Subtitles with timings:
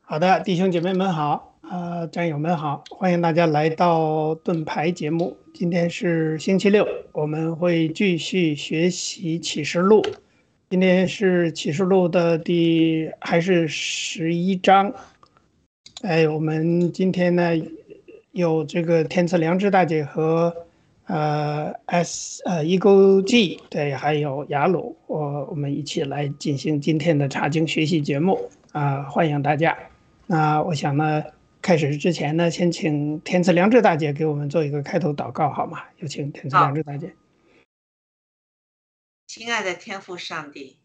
[0.00, 5.36] 好的，弟兄姐妹们好，呃，战友们好，欢迎大家来到盾牌节目。
[5.52, 10.02] 今天是星期六，我们会继续学习启示录。
[10.70, 14.94] 今天是启示录的第还是十一章？
[16.02, 17.52] 哎，我们今天呢
[18.30, 20.54] 有这个天赐良知大姐和
[21.12, 29.76] 呃 S 呃 Ego G 对，还有雅鲁，我我们一起来进行今天的查经学习节目啊，欢迎大家。
[30.26, 31.22] 那我想呢，
[31.60, 35.84] 开始之前呢，先请天赐良知大姐给我们做一个开头祷告，好吗？
[35.98, 37.14] 有请天赐良知大姐。
[39.26, 40.78] 亲爱的天父上帝，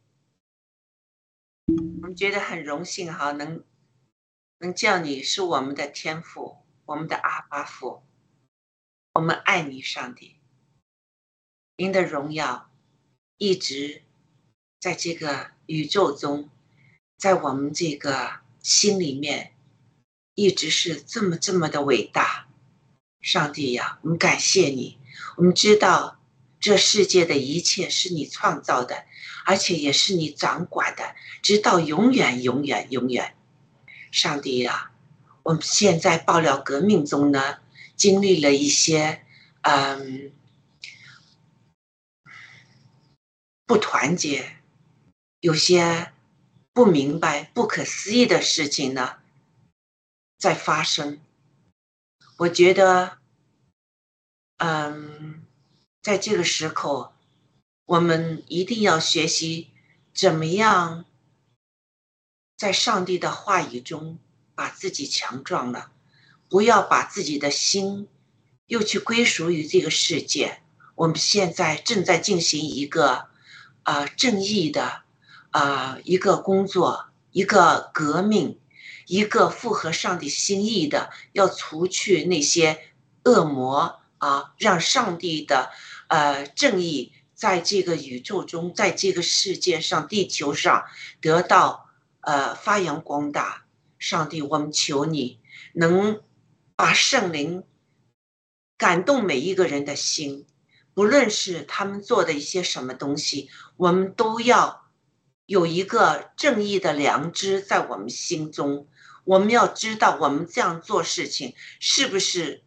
[1.68, 3.64] 我们觉得很荣幸哈，能
[4.60, 8.04] 能叫你是我们的天父，我们的阿巴父，
[9.18, 10.36] 我们爱你，上帝。
[11.76, 12.70] 您的荣耀
[13.40, 14.04] 一直
[14.80, 16.52] 在这个宇宙中，
[17.18, 19.56] 在我们这个心里面，
[20.36, 22.48] 一直是这么这么的伟大。
[23.20, 25.00] 上帝呀，我们感谢你，
[25.38, 26.20] 我们知道。
[26.60, 29.06] 这世界的一切是你创造的，
[29.46, 33.36] 而且也是你掌管的，直到永远、永远、永远。
[34.12, 34.92] 上帝啊，
[35.42, 37.60] 我们现在爆料革命中呢，
[37.98, 39.26] 经历了一些
[39.64, 40.32] 嗯
[43.66, 44.56] 不团结，
[45.42, 46.14] 有些
[46.72, 49.18] 不明白、不可思议的事情呢
[50.38, 51.20] 在发生。
[52.38, 53.18] 我觉得，
[54.58, 55.44] 嗯。
[56.04, 57.12] 在这个时候，
[57.84, 59.72] 我们一定要学习
[60.14, 61.04] 怎么样
[62.56, 64.18] 在上帝的话语中
[64.56, 65.92] 把自己强壮了，
[66.50, 68.08] 不要把自己的心
[68.68, 70.62] 又去归属于这个世界。
[70.96, 73.28] 我们现在正在进行一个
[73.84, 75.04] 啊正义的
[75.52, 78.60] 啊一个工作，一个革命，
[79.06, 82.80] 一个符合上帝心意的，要除去那些
[83.24, 85.72] 恶魔啊，让上帝的。
[86.10, 90.86] 呃，正义在这个宇宙中，在这个世界上、地球上
[91.20, 91.90] 得到
[92.22, 93.66] 呃发扬光大。
[94.00, 95.40] 上帝，我们求你
[95.74, 96.22] 能
[96.78, 97.64] 把圣灵
[98.78, 100.46] 感动每一个人的心，
[100.94, 104.88] 不论是他们做的一些什么东西，我们都要
[105.48, 108.88] 有一个正义的良知在我们心中。
[109.24, 112.64] 我们要知道，我们这样做事情是不是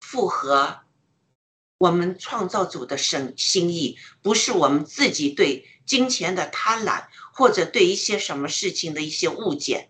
[0.00, 0.80] 符合。
[1.78, 9.89] 我们创造主的生心意，不是我们自己对金钱的贪婪，或者对一些什么事情的一些误解。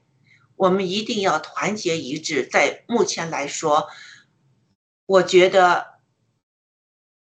[0.60, 2.46] 我们一定要团结一致。
[2.46, 3.88] 在目前来说，
[5.06, 5.94] 我觉得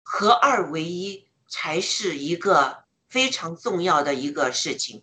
[0.02, 5.02] 合二为一才是一个非常重要的一个事情。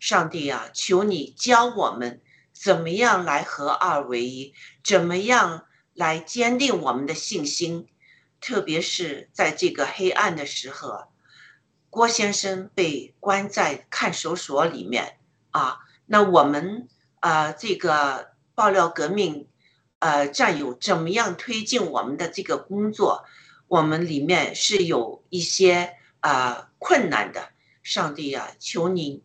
[0.00, 2.20] 上帝啊，求你教我们
[2.52, 4.52] 怎么样来合二为一，
[4.82, 7.86] 怎么样来坚定我们的信心。
[8.40, 11.12] 特别是在这个黑暗的时候，
[11.90, 15.20] 郭先生被关在看守所里面
[15.52, 16.88] 啊，那我们
[17.26, 19.48] 呃这个爆料革命
[19.98, 23.24] 呃战友怎么样推进我们的这个工作？
[23.66, 27.48] 我们里面是有一些啊困难的。
[27.82, 29.24] 上帝呀，求你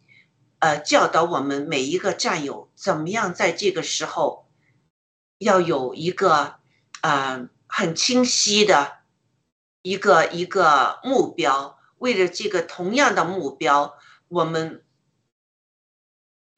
[0.58, 4.48] 呃教导我们每一个战友怎么样在这个时候
[5.38, 6.56] 要有一个
[7.02, 8.94] 呃很清晰的
[9.84, 11.78] 一个一个目标。
[12.00, 13.94] 为了这个同样的目标，
[14.28, 14.84] 我们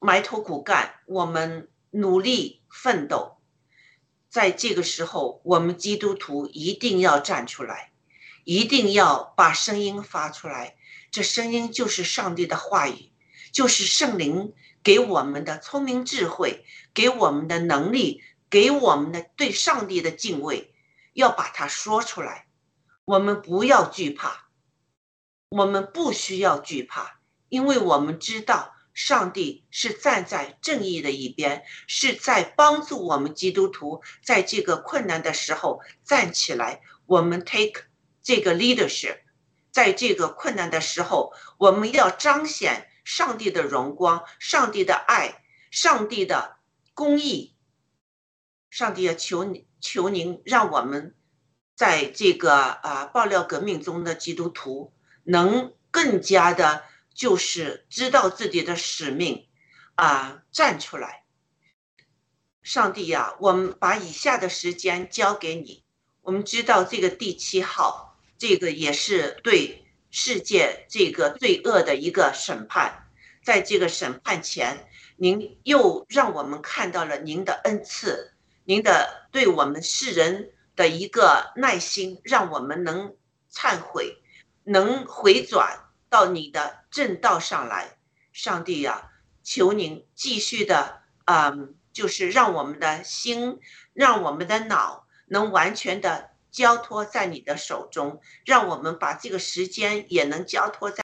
[0.04, 3.38] 埋头苦干，我们努力奋斗。
[4.28, 7.90] 在这个时候，我们基督徒一定要站出来，
[8.44, 10.76] 一定要把声音发出来。
[11.10, 13.12] 这声音就是上帝的话语，
[13.50, 14.52] 就是圣灵
[14.82, 20.74] 给我们的聪明智慧，给我们的能力，给我们的对上帝的敬畏，
[21.14, 22.46] 要把它说出来。
[23.06, 24.48] 我们不要惧怕。
[25.48, 36.80] 我们不需要惧怕，因为我们知道上帝是站在正义的一边，是在帮助我们基督徒在这个困难的时候站起来。
[37.06, 37.82] 我们 take
[38.22, 39.18] 这个 leadership，
[39.70, 46.56] 在这个困难的时候，我们要彰显上帝的荣光、上帝的爱、上帝的
[46.94, 47.54] 公义。
[48.70, 51.14] 上帝要求你，求您让我们
[51.76, 54.92] 在这个啊爆料革命中的基督徒。
[55.26, 59.48] 能更加的，就是知道自己的使命，
[59.94, 61.24] 啊，站出来。
[62.62, 65.84] 上帝呀，我们把以下的时间交给你。
[66.22, 73.06] 我们知道这个第七号，这个也是对世界这个罪恶的一个审判。
[73.44, 78.32] 在这个审判前，您又让我们看到了您的恩赐，
[78.64, 83.14] 您的对我们世人的一个耐心，让我们能
[83.52, 84.20] 忏悔。
[84.66, 85.83] 能回转
[86.14, 87.98] 到你的正道上来，
[88.32, 89.10] 上帝呀，
[89.42, 93.58] 求您继续的，嗯，就是让我们的心，
[93.92, 101.02] 让我们的脑能完全的交托在你的手中，让我们把这个时间也能交托在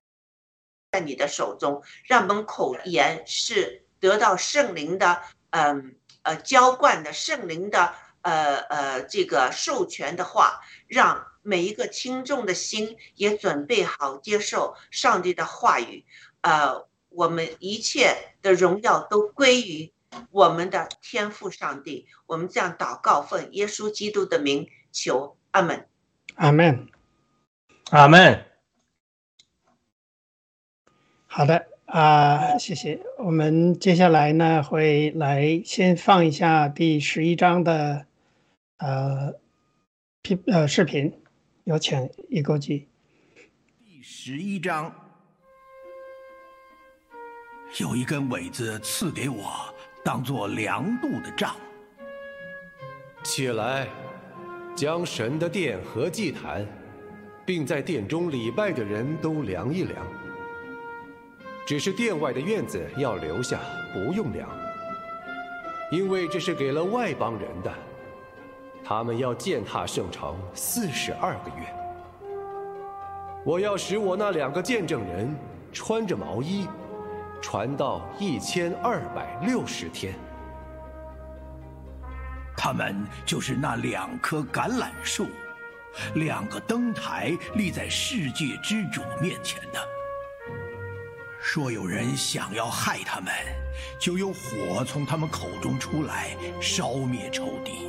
[0.92, 7.92] 在你的手中，让我们口言是得到圣灵的，嗯呃浇灌的圣灵的，
[8.22, 11.26] 呃呃这个授权的话，让。
[11.42, 16.04] 每一个听众的心也准备好接受上帝的话语，
[16.42, 19.92] 呃，我们一切的荣耀都归于
[20.30, 22.06] 我们的天父上帝。
[22.26, 25.86] 我们这样祷告，奉耶稣基督的名求，阿门，
[26.34, 26.86] 阿门，
[27.90, 28.44] 阿门。
[31.26, 33.00] 好的啊，谢谢。
[33.18, 38.06] 我们接下来呢会来先放一下第十一章的
[38.78, 39.34] 呃
[40.22, 41.16] 频呃视频。
[41.70, 42.88] 有请一个记。
[43.78, 44.92] 第十一章，
[47.78, 49.72] 有一根苇子赐给我，
[50.04, 51.54] 当做量度的杖。
[53.22, 53.86] 起来，
[54.74, 56.66] 将神的殿和祭坛，
[57.46, 60.04] 并在殿中礼拜的人都量一量。
[61.68, 63.60] 只是殿外的院子要留下，
[63.94, 64.50] 不用量，
[65.92, 67.72] 因为这是给了外邦人的。
[68.90, 71.72] 他们要践踏圣城四十二个月。
[73.44, 75.32] 我要使我那两个见证人
[75.72, 76.66] 穿着毛衣，
[77.40, 80.12] 传到一千二百六十天。
[82.56, 85.28] 他们就是那两棵橄榄树，
[86.16, 89.78] 两个灯台立在世界之主面前的。
[91.40, 93.32] 说有人想要害他们，
[94.00, 97.86] 就有火从他们口中出来，烧灭仇敌。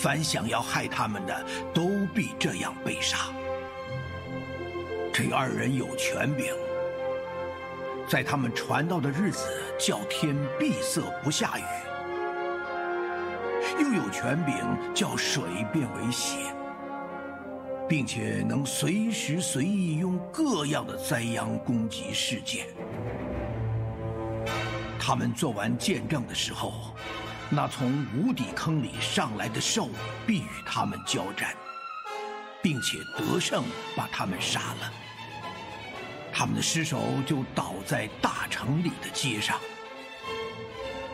[0.00, 3.18] 凡想要害他们的，都必这样被杀。
[5.12, 6.54] 这二人有权柄，
[8.08, 9.46] 在他们传道的日子，
[9.78, 11.62] 叫天闭塞不下雨；
[13.78, 14.54] 又有权柄，
[14.94, 16.38] 叫水变为血，
[17.86, 22.64] 并且能随时随意用各样的灾殃攻击世界。
[24.98, 26.94] 他们做完见证的时候。
[27.52, 29.88] 那从无底坑里上来的兽
[30.24, 31.52] 必与他们交战，
[32.62, 33.64] 并且得胜，
[33.96, 34.92] 把他们杀了。
[36.32, 39.58] 他们的尸首就倒在大城里的街上。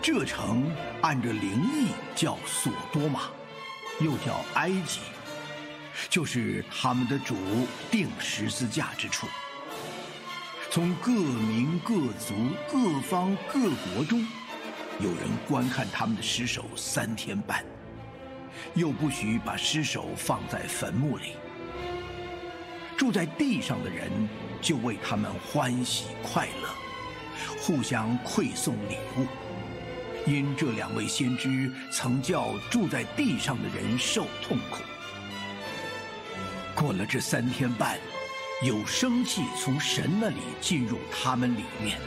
[0.03, 3.23] 这城按着灵异叫索多玛，
[3.99, 5.01] 又叫埃及，
[6.11, 7.35] 就是他们的主
[7.91, 9.27] 定十字架之处。
[10.71, 12.35] 从各民各族
[12.71, 14.23] 各方各国中。
[14.99, 17.63] 有人观看他们的尸首三天半，
[18.75, 21.33] 又不许把尸首放在坟墓里。
[22.97, 24.11] 住在地上的人
[24.63, 26.69] 就为他们欢喜快乐，
[27.61, 29.27] 互相馈送礼物。
[30.27, 34.79] 因这两位先知曾叫住在地上的人受痛苦。
[36.75, 37.99] 过了这三天半，
[38.65, 41.99] 有生气从神那里进入他们里面，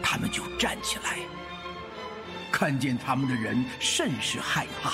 [0.00, 1.18] 他们就站起来，
[2.52, 4.92] 看见他们的人甚是害怕。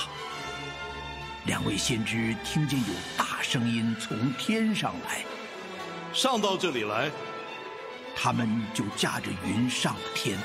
[1.45, 5.25] 两位先知听见有大声音从天上来，
[6.13, 7.11] 上到这里来，
[8.15, 10.39] 他们就驾着云上了天。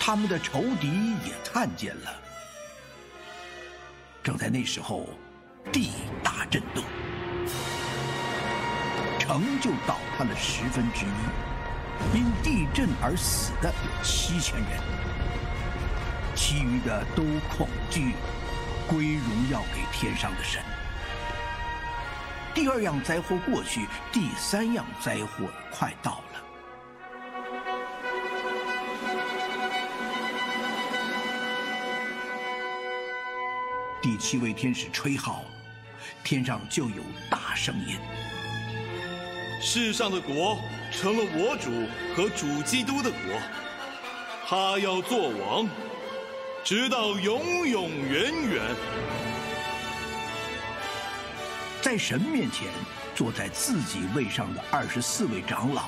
[0.00, 0.88] 他们的仇敌
[1.24, 2.14] 也看见了。
[4.22, 5.08] 正在那时候，
[5.72, 5.90] 地
[6.22, 6.82] 大震动，
[9.18, 14.80] 城就倒塌了十分之一，因地震而死的有七千人，
[16.36, 18.12] 其余的都恐惧，
[18.86, 20.62] 归荣耀给天上的神。
[22.54, 26.42] 第二样灾祸过去，第三样灾祸快到了。
[34.02, 35.42] 第七位天使吹号，
[36.22, 37.98] 天上就有大声音：
[39.60, 40.58] 世上的国
[40.92, 41.70] 成了我主
[42.14, 43.40] 和主基督的国，
[44.46, 45.68] 他要做王，
[46.66, 48.60] 直到永永远远。
[51.80, 52.66] 在神面前
[53.14, 55.84] 坐在自己位上的二十四位长老，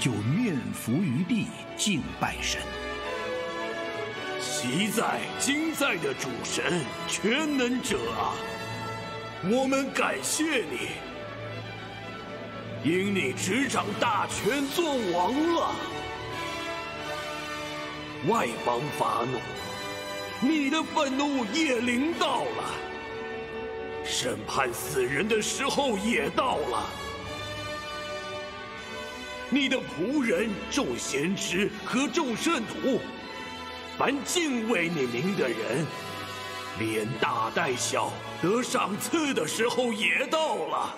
[0.00, 1.46] 就面伏于地
[1.76, 2.60] 敬拜神。
[4.40, 8.34] 昔在今在的主神全能者啊，
[9.44, 10.88] 我们感谢你，
[12.82, 15.99] 因你执掌大权做王了。
[18.28, 19.38] 外邦发怒，
[20.40, 22.74] 你的愤怒也临到了，
[24.04, 26.86] 审判死人的时候也到了。
[29.48, 33.00] 你的仆人众贤侄和众圣徒。
[33.98, 35.86] 凡敬畏你名的人，
[36.78, 40.94] 连大带小得赏赐的时候也到了。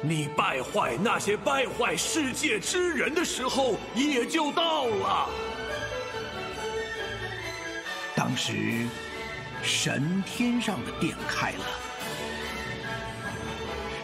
[0.00, 5.28] 你败坏那些败坏世界之人的时候也就到了。
[8.16, 8.86] 当时，
[9.62, 11.64] 神天上的殿开了，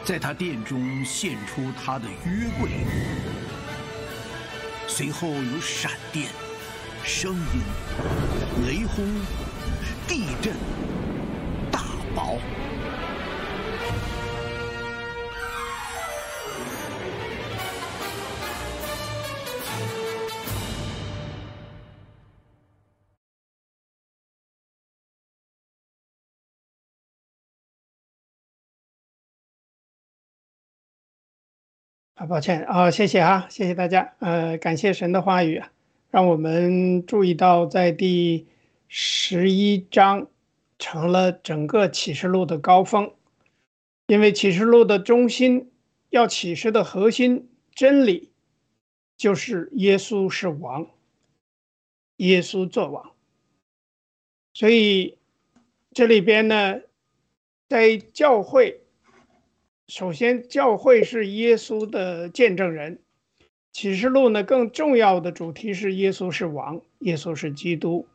[0.04, 2.70] 在他殿中现出他的约柜，
[4.88, 6.28] 随后有闪电。
[7.02, 7.62] 声音、
[8.68, 9.06] 雷轰、
[10.06, 10.54] 地震、
[11.72, 11.80] 大
[12.14, 12.36] 雹。
[32.20, 35.62] 啊，抱歉啊，谢谢啊，谢谢大家，呃，感谢神的话语。
[36.10, 38.46] 让我们注意到，在第
[38.88, 40.28] 十一章
[40.78, 43.14] 成了整个启示录的高峰，
[44.06, 45.70] 因为启示录的中心
[46.10, 48.30] 要启示的核心真理
[49.16, 50.86] 就是耶稣是王，
[52.16, 53.12] 耶稣作王。
[54.52, 55.16] 所以
[55.94, 56.80] 这里边呢，
[57.66, 58.79] 在教会，
[59.90, 63.00] 首先教会是耶稣的见证人。
[63.72, 68.06] 启示录呢，更重要的主题是耶稣是王，耶稣是基督。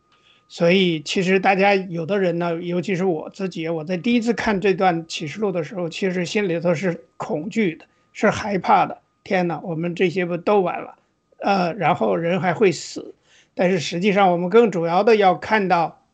[0.47, 9.01] 所以，其实大家有的人呢，尤其是我自己，我在第一次看这段启示录的时候，其实心里头是恐惧的，是害怕的。
[9.25, 10.97] 天哪，我们这些不都完了？
[11.39, 13.15] 呃，然后人还会死。
[13.53, 16.05] 但是实际上，我们更主要的要看到，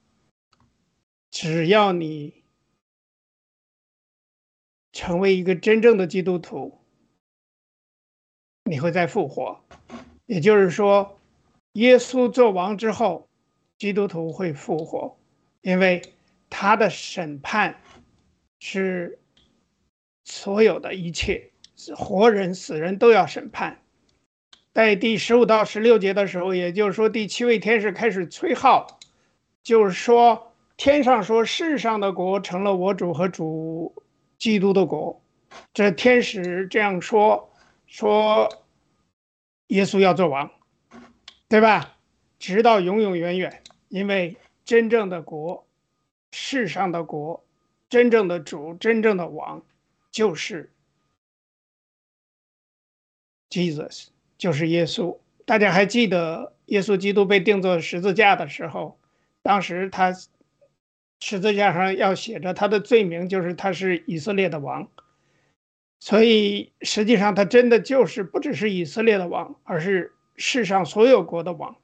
[1.29, 2.33] 只要你
[4.93, 6.77] 成为一个真正的基督徒。
[8.63, 9.59] 你会再复活，
[10.27, 11.19] 也就是说，
[11.73, 13.27] 耶稣做王之后，
[13.77, 15.17] 基督徒会复活，
[15.61, 16.01] 因为
[16.49, 17.81] 他的审判
[18.59, 19.19] 是
[20.23, 21.51] 所有的一切，
[21.95, 23.79] 活人死人都要审判。
[24.73, 28.99] 在第十五到十六节的时候，也就是说，第七位天使开始吹号，
[29.63, 34.03] 就是说，天上说世上的国成了我主和主
[34.41, 35.21] 基督的国，
[35.71, 37.47] 这天使这样说。
[37.85, 38.65] 说，
[39.67, 40.49] 耶稣要做王，
[41.47, 41.97] 对吧？
[42.39, 45.67] 直到永永远远，因为真正的国，
[46.31, 47.45] 世上的国，
[47.87, 49.61] 真正的主，真正的王，
[50.09, 50.71] 就是
[53.49, 54.07] Jesus，
[54.37, 55.19] 就是耶稣。
[55.45, 58.97] 大家还记得耶稣基督被钉做十字架的时候，
[59.41, 60.13] 当时他
[61.21, 64.89] 十字架上要写着他的罪名，就是他是以色列的王。
[65.99, 71.75] 所以实际上他真的就是不只是以色列的王，而是世上所有国的王。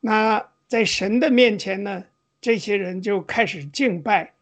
[0.00, 2.04] 那在神的面前呢，
[2.40, 4.32] 这些人就开始敬拜。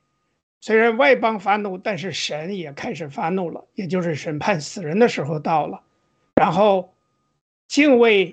[0.60, 5.82] 虽然外邦发怒，但是神也开始发怒了，也就是审判死人的时候到了。
[6.36, 6.94] 然后
[7.66, 8.32] 敬畏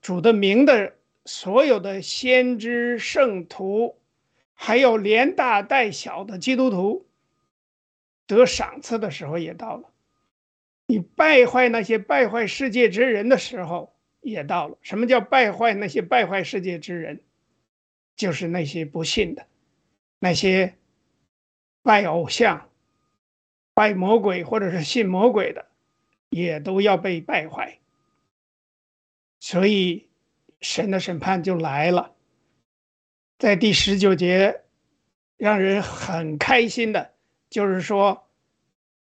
[0.00, 0.92] 主的名的
[1.24, 3.96] 所有的先知圣徒，
[4.54, 7.06] 还有连大带小的基督徒。
[8.26, 9.90] 得赏赐的时候也到了，
[10.86, 14.78] 你败坏那些败坏世界之人的时候也到了。
[14.80, 17.20] 什么叫败坏那些败坏世界之人？
[18.16, 19.46] 就是那些不信的，
[20.20, 20.74] 那些
[21.82, 22.70] 拜偶像、
[23.74, 25.66] 拜魔鬼或者是信魔鬼的，
[26.30, 27.78] 也都要被败坏。
[29.38, 30.08] 所以
[30.62, 32.13] 神的审判就来了，
[33.38, 34.62] 在第十九节，
[35.36, 37.12] 让人很开心的。
[37.50, 38.26] 就是说，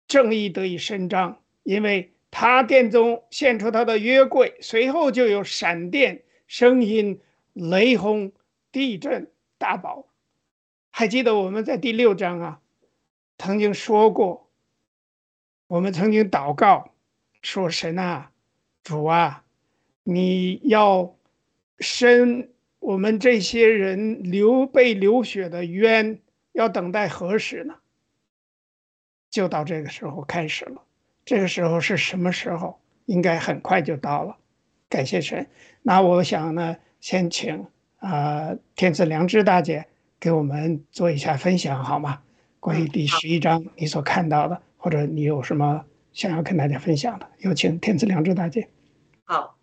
[0.07, 7.19] 正义得以伸张，因为他殿中献出他的约柜，随后就有闪电、声音、
[7.53, 8.31] 雷轰、
[8.71, 10.07] 地震、大宝。
[10.91, 12.61] 还记得我们在第六章啊，
[13.39, 14.49] 曾经说过，
[15.67, 16.93] 我们曾经祷告
[17.41, 18.31] 说：“神啊，
[18.83, 19.43] 主啊，
[20.03, 21.15] 你要
[21.79, 22.52] 伸
[22.83, 26.19] 我们这些人流被流血的冤，
[26.51, 27.75] 要等待何时呢？”
[29.31, 30.83] 就到这个时候开始了，
[31.23, 32.79] 这个时候是什么时候？
[33.05, 34.37] 应该很快就到了。
[34.89, 35.47] 感谢神。
[35.81, 37.65] 那我想呢，先请
[37.97, 39.85] 啊天赐良知大姐
[40.19, 42.21] 给我们做一下分享，好吗？
[42.59, 48.69] 关于第十一章你所看到的，或者你有什么想要跟大家分享的，有请天赐良知大姐。
[49.23, 49.57] 好，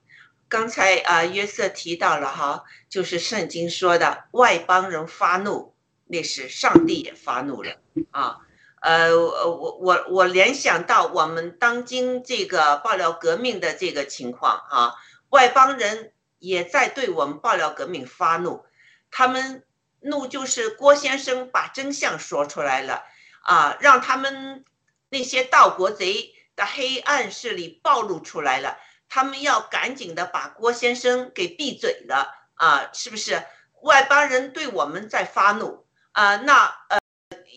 [0.50, 5.74] 刚才啊约瑟提到了哈，就是圣经说的外邦人发怒，
[6.06, 7.76] 那是上帝也发怒了
[8.10, 8.38] 啊。
[8.82, 14.94] 呃，我我我联想到我们当今这个爆料革命的这个情况啊，
[15.28, 18.64] 外邦人也在对我们爆料革命发怒，
[19.10, 19.64] 他们
[20.00, 23.04] 怒就是郭先生把真相说出来了
[23.42, 24.64] 啊，让他们
[25.10, 28.78] 那些盗国贼的黑暗势力暴露出来了，
[29.10, 33.42] 他们要赶紧的把郭先生给闭嘴了啊，是不是？
[33.82, 36.98] 外邦人对我们在发怒啊，那呃。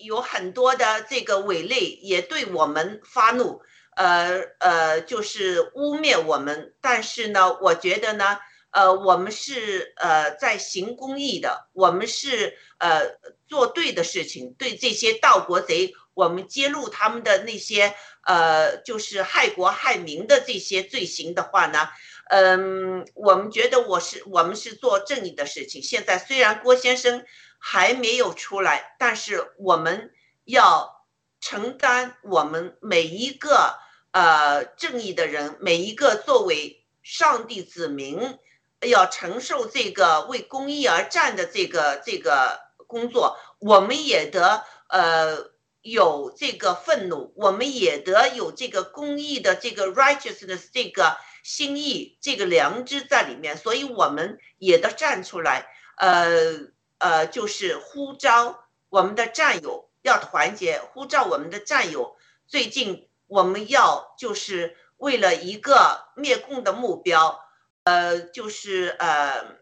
[0.03, 3.61] 有很多的这个伪类也对我们发怒，
[3.95, 6.75] 呃呃，就是污蔑我们。
[6.81, 8.37] 但是呢，我觉得呢，
[8.71, 14.53] 呃，我们是呃在行公义的，我们是呃做对的事情。
[14.55, 17.95] 对这些盗国贼，我们揭露他们的那些
[18.25, 21.89] 呃，就是害国害民的这些罪行的话呢，
[22.29, 25.81] 嗯，我们觉得我是我们是做正义的事情。
[25.81, 27.25] 现在虽然郭先生。
[27.65, 30.11] 还没有出来，但是我们
[30.43, 31.07] 要
[31.39, 33.79] 承担我们每一个
[34.11, 38.37] 呃正义的人，每一个作为上帝子民
[38.81, 45.52] 要承受这个为公义而战的这个这个工作，我们也得呃
[45.83, 55.67] 有这个愤怒，我们也得有这个公义的这个 righteousness 这个心意，这个良知在里面，所以我们也得站出来，
[55.97, 56.73] 呃。
[56.99, 62.15] 呃，就是呼召我们的战友要团结，呼召我们的战友。
[62.47, 67.43] 最近我们要就是为了一个灭共的目标，
[67.83, 69.57] 呃，就是呃，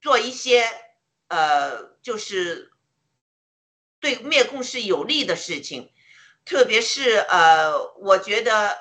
[0.00, 0.64] 做一些
[1.28, 2.72] 呃，就是
[4.06, 5.90] 对灭共是有利的事情。
[6.44, 8.78] 特别是呃，我觉得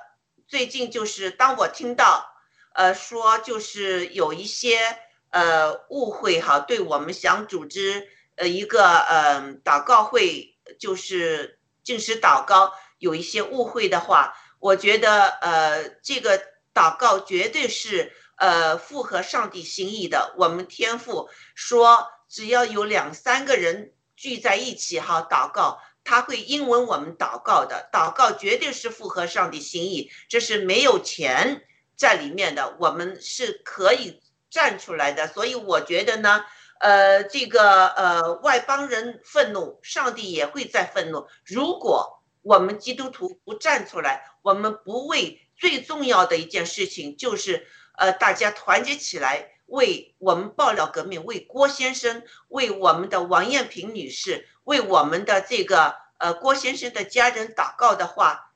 [0.48, 2.28] 最近就是当我听到
[2.76, 5.00] 呃说就是有一些。
[5.32, 8.08] 呃，误会哈，对我们想组织
[8.38, 16.42] 呃一个呃祷告会，就是正式祷告，有一些误会的话，我觉得呃这个
[16.74, 20.34] 祷告绝对是呃符合上帝心意的。
[20.38, 23.92] 我们天父说，只要有两三个人
[24.26, 27.90] 聚在一起哈祷告，他会应允我们祷告的。
[27.92, 31.62] 祷告绝对是符合上帝心意，这是没有钱
[31.96, 34.22] 在里面的，我们是可以。
[34.48, 36.46] 站出来的，所以我觉得呢，
[36.80, 41.28] 呃，这个呃外邦人愤怒，上帝也会在愤怒。
[41.44, 58.54] 如果我们基督徒不站出来，我们不为最重要的一件事情，就是呃大家团结起来，为我们爆料革命，为郭先生，为我们的王艳萍女士，为我们的这个呃郭先生的家人祷告的话，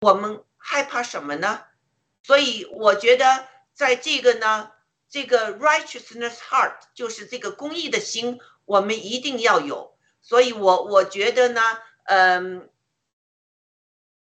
[0.00, 1.62] 我们害怕什么呢？
[2.22, 4.70] 所以我觉得在这个呢。
[5.06, 9.96] 这个 righteousness heart 就是这个公益的心，我们一定要有。
[10.20, 11.60] 所以，我我觉得呢，
[12.06, 12.68] 嗯，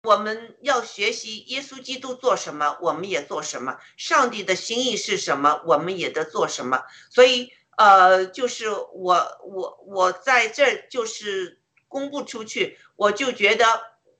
[0.03, 6.83] 我们要学习耶稣基督做什么，我们也做什么；上帝的心意是什么，我们也得做什么。
[7.11, 13.65] 所以，呃，就是我我我在这儿就是公布出去，我就觉得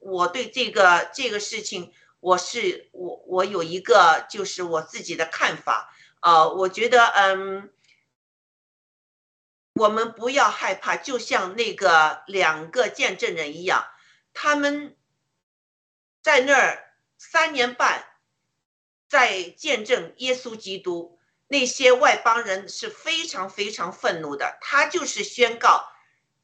[0.01, 7.71] 我对这个这个事情，我是我我有一个就是我自己的看法啊，我觉得嗯。
[9.75, 13.87] 我们不要害怕，就像那个两个见证人一样，
[14.35, 14.95] 他们
[16.23, 18.05] 在那儿三年半，
[19.09, 21.19] 在见证耶稣基督。
[21.49, 25.89] 那些外邦人是非常非常愤怒的，他就是宣告，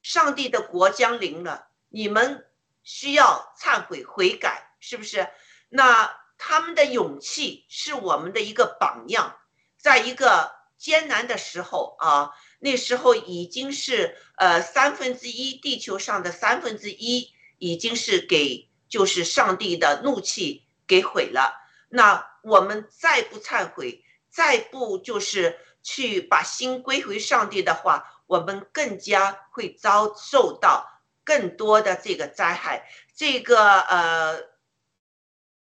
[0.02, 2.44] 上帝的国将临了，你们
[2.82, 5.28] 需要忏悔悔改，是不是？
[5.68, 9.38] 那他们的勇气是我们的一个榜样，
[9.78, 12.32] 在一个艰难的时候啊。
[12.58, 21.54] 那时候已经是呃三分之一地球上的三分之一已经是给就是上帝的怒气给毁了。
[21.88, 32.88] 那我们再不忏悔，再不就是去把心归回上帝的话，我们更加会遭受到更多的这个灾害。
[33.14, 34.38] 这个呃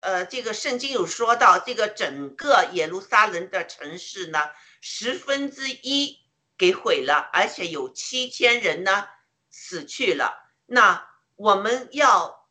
[0.00, 6.22] 呃，这个圣经有说到，这个整个耶路撒冷的城市呢，十分之一。
[6.56, 9.08] 给毁了，而且有七千人呢
[9.50, 10.52] 死去了。
[10.66, 12.43] 那我们要，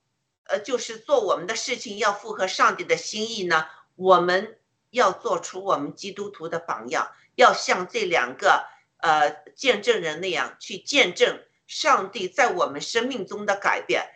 [0.46, 3.68] 呃，就是做我们的事情要符合上帝的心意呢。
[3.96, 4.58] 我们
[4.90, 8.66] 要做出我们基督徒的榜样，要像这两个
[8.98, 14.10] 呃见证人那样去见证上帝在我们生命中的改变，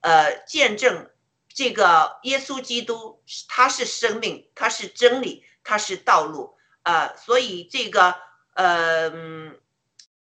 [0.00, 1.10] 呃，见证
[1.48, 8.14] 这个耶稣基督他是生命，他是真理，他是道路，呃，所以这个。
[8.54, 9.10] 呃，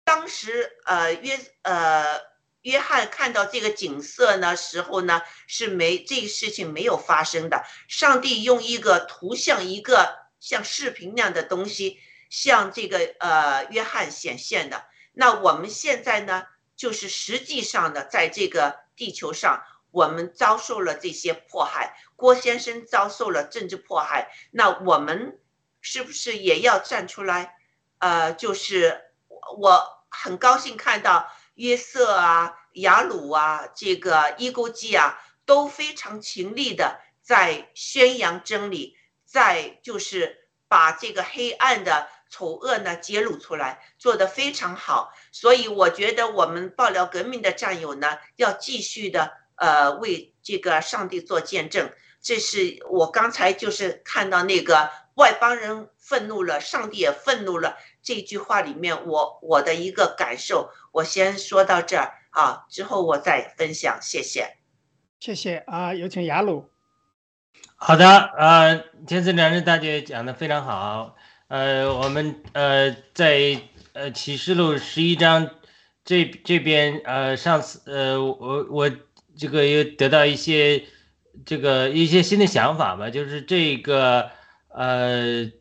[0.03, 2.19] 当时呃约呃
[2.61, 7.63] 约翰看到这个景色呢时候呢是没这个事情没有发生的。
[7.87, 14.85] 上帝用一个图像，一个像视频那样的东西，向这个呃约翰显现的。
[15.13, 16.45] 那我们现在呢，
[16.75, 21.97] 就是实际上的在这个地球上，我们遭受了这些迫害。
[22.15, 25.39] 郭先生遭受了政治迫害，那我们
[25.81, 27.55] 是不是也要站出来？
[27.99, 29.01] 呃，就是
[29.57, 38.95] 我很高兴看到约瑟啊、雅鲁啊、这个伊勾基啊，都非常勤力的在宣扬真理，
[39.25, 45.11] 在就是把这个黑暗的丑恶呢揭露出来，做得非常好。
[45.33, 51.91] 所以我觉得我们爆料革命的战友呢，要继续的呃为这个上帝做见证。
[52.21, 57.77] 这是我刚才就是看到那个外邦人愤怒了，上帝也愤怒了。
[58.01, 64.55] 这句话里面，我我的一个感受，我先说到这儿啊，之后我再分享，谢谢，
[65.19, 66.69] 谢谢啊，有请雅鲁。
[67.75, 71.15] 好的，呃，天赐良知大姐讲的非常好，
[71.49, 73.61] 呃，我们呃在
[73.93, 75.49] 呃启示录十一章
[76.05, 78.91] 这这边呃上次呃我我
[79.37, 80.83] 这个又得到一些
[81.45, 84.31] 这个一些新的想法吧，就是这个
[84.69, 85.51] 呃。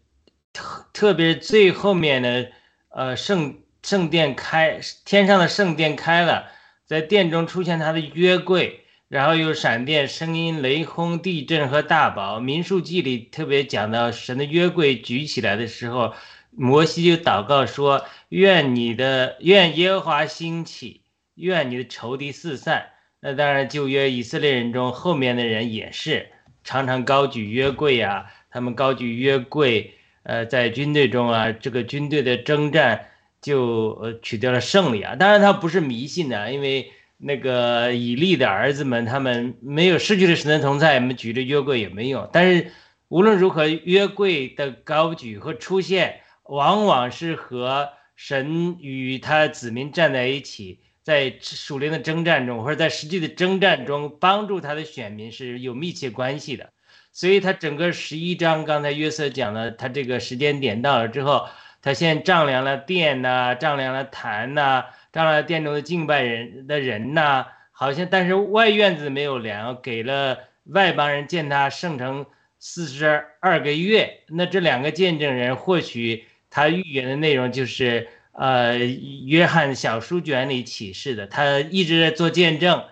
[0.92, 2.50] 特别最后面的，
[2.88, 6.50] 呃，圣圣殿开，天上的圣殿开了，
[6.84, 12.40] 在殿中出现他的约柜，然后有闪电、声音、雷轰、地震和大雹。
[12.40, 16.14] 民数记里特别讲到神的约柜举起来的时候，
[16.50, 21.02] 摩西就祷告说：“愿你的愿耶和华兴起，
[21.34, 22.90] 愿你的仇敌四散。”
[23.20, 26.30] 那当然，旧约以色列人中后面的人也是
[26.64, 29.94] 常常高举约柜呀，他们高举约柜。
[30.28, 33.06] 呃，在军队中啊，这个军队的征战
[33.40, 35.16] 就呃取得了胜利啊。
[35.16, 42.28] 当然，他不是迷信的，因为那个以利的儿子们，他们没有失去了神的同在，我们举着约柜也没用。
[42.30, 42.70] 但是
[43.08, 56.70] 无论如何，约柜的高举和出现，往往是和神与他子民站在一起，在属灵的征战中，或者在实际的征战中帮助他的选民是有密切关系的。
[57.18, 61.48] 所以他整个十一章，刚才约瑟讲了，他这个时间点到了之后，
[61.82, 72.24] 他先丈量了殿呐，丈量了坛呐，丈量了殿中的敬拜人的人呐，好像但是外院子没有量，给了外邦人见他圣城
[72.60, 74.20] 四十二个月。
[74.28, 82.84] 那这两个见证人，或许他预言的内容就是呃约翰小书卷里启示的，他一直在做见证，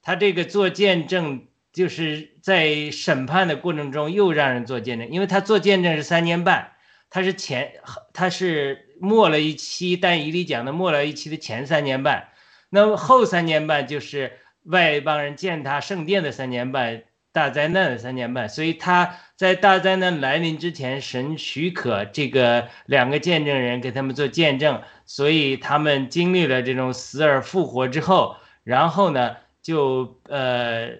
[0.00, 1.44] 他这个做见证。
[1.74, 6.70] 就是在审判的过程中又让人做见证，因为他做见证是三年半，
[7.10, 7.72] 他是前
[8.12, 12.28] 他是末了一期，但以理讲的末了一期的前三年半，
[12.70, 30.90] 那么后三年半就是外邦人见他圣殿的三年半，大灾难的三年半，所以他在大灾难来临之前，神许可这个两个见证人给他们做见证，所以他们经历了这种死而复活之后，然后呢，就呃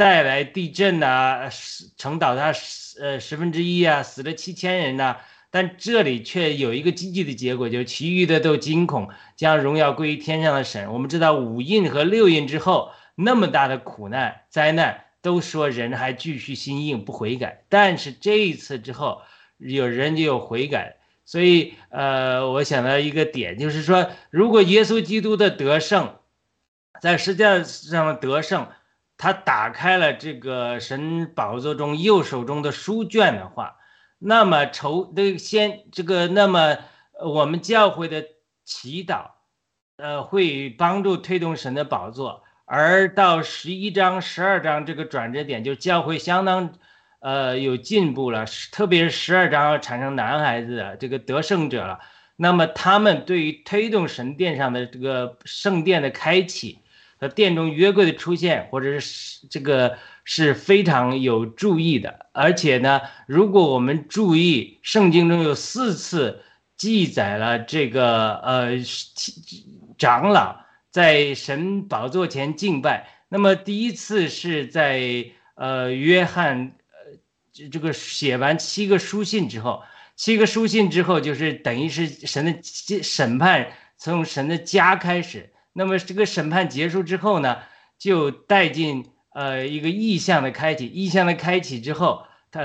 [0.00, 1.50] 带来地震呐，
[1.98, 5.18] 城倒塌十呃十分之一啊，死了七千人呐。
[5.50, 10.90] 但这里却有一个积极的结果，就是其余的都惊恐，将荣耀归于天上的神。
[10.90, 17.64] 我们知道五印和六印之后那么大的苦难灾难，都说人还继续心硬不悔改。
[17.68, 19.20] 但是这一次之后，
[19.58, 20.96] 有人就有悔改。
[21.26, 26.14] 所以，呃，我想到一个点，就是说，如果耶稣基督的得胜，
[27.02, 28.66] 在世界上得胜，
[29.20, 33.76] 他打开了这个神宝座中右手中的书卷的话。
[34.18, 36.78] 那么筹这个先这个那么
[37.22, 38.24] 我们教会的
[38.64, 39.32] 祈祷，
[39.96, 42.42] 呃，会帮助推动神的宝座。
[42.64, 46.72] 而到十一章、十二章这个转折点，就教会相当
[47.20, 52.00] 呃有进步了，特别是十二章要产生男孩子的这个得胜者了。
[52.36, 56.78] 那么他们对于推动神殿上的这个圣殿的开启
[57.20, 59.98] 和殿中约柜的出现，或者是这个。
[60.22, 66.42] 是非常有注意的，而且呢，如果我们注意，圣经中有四次
[66.76, 68.70] 记载了这个呃
[69.98, 70.54] 长老
[70.92, 73.08] 在神宝座前敬拜。
[73.28, 75.24] 那么第一次是在
[75.56, 76.74] 呃约翰
[77.56, 79.82] 呃这个写完七个书信之后，
[80.14, 85.50] 七个书信之后就是等于是神的审判从神的家开始。
[85.72, 87.58] 那么这个审判结束之后呢，
[87.98, 89.10] 就带进。
[89.32, 92.60] 呃，一个意象的开启，意象的开启之后，他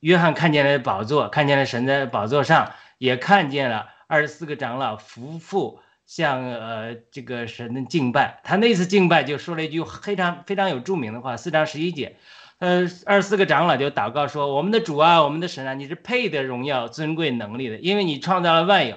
[0.00, 8.40] 约翰看见了宝座，看见了神的宝座上，也看见了二十四个长老夫妇向呃这个神的敬拜。
[8.42, 12.16] 他那次敬拜就说了一句非常非常有著名的话，四章十一节，
[12.58, 18.96] 呃，二十四个长老就祷告说：“我们的主啊，我们的神啊，你是配得荣耀、尊贵、能力的，因为你创造了万有，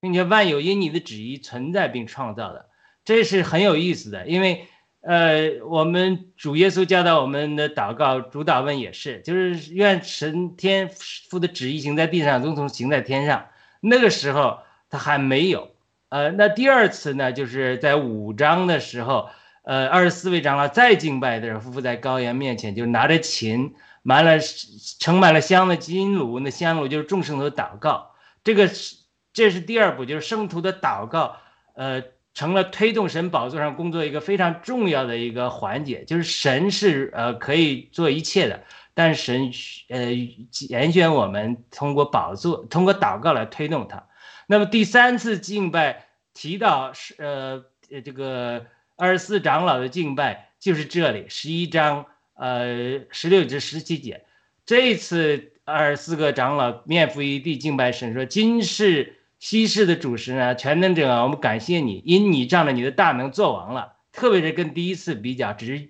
[0.00, 2.64] 并且万有因你的旨意存在并创造的。”
[3.08, 4.66] 这是很有意思的，因为。
[5.00, 13.46] 呃，我们主耶稣教导我们的祷告主祷文也是，就是愿神天父的旨意行在地上，如同行在天上。
[13.80, 14.58] 那个时候
[14.90, 15.70] 他还没有。
[16.08, 19.30] 呃，那第二次呢，就是在五章的时候，
[19.62, 28.10] 呃，二十四位长老再敬拜的时候，夫妇在羔羊面前，就拿着琴，满了盛满了香的金炉，那香炉就是众圣徒的祷告。
[28.44, 28.96] 这个是
[29.32, 31.36] 这是第二步，就是圣徒的祷告。
[31.74, 32.02] 呃。
[32.38, 38.62] 成了推动神宝座上工作一个非常重要的一个环节，就是神是呃可以做一切的，
[38.94, 39.50] 但神
[39.88, 40.12] 呃
[40.52, 44.06] 拣选我们通过宝座，通过祷告来推动它。
[44.46, 47.64] 那么第三次敬拜提到是呃
[48.04, 54.24] 这个二十四长老的敬拜，就是这里十一章呃十六至十七节，
[54.64, 59.16] 这次二十四个长老面伏于地敬拜神，说今世。
[59.38, 63.94] 西式的主神啊，全能者啊，我们感谢你，因你仗着你的大能做王了。
[64.10, 65.88] 特别是跟第一次比较，只是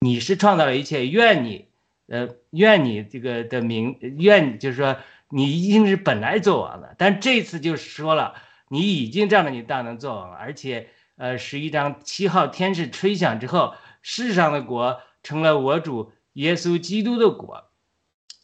[0.00, 1.66] 你是创造了一切，愿你，
[2.08, 4.96] 呃，愿你这个的名，愿就是说
[5.28, 6.96] 你已经是本来做王了。
[6.98, 8.34] 但这次就是说了，
[8.68, 17.70] 你已经仗着你大能做王了，而且，呃，十一章七号天使吹响之后，世上的国成了我主耶稣基督的国，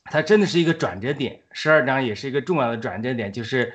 [0.05, 1.43] 它真的是一个转折点。
[1.51, 3.75] 十二章也是一个重要的转折点，就是。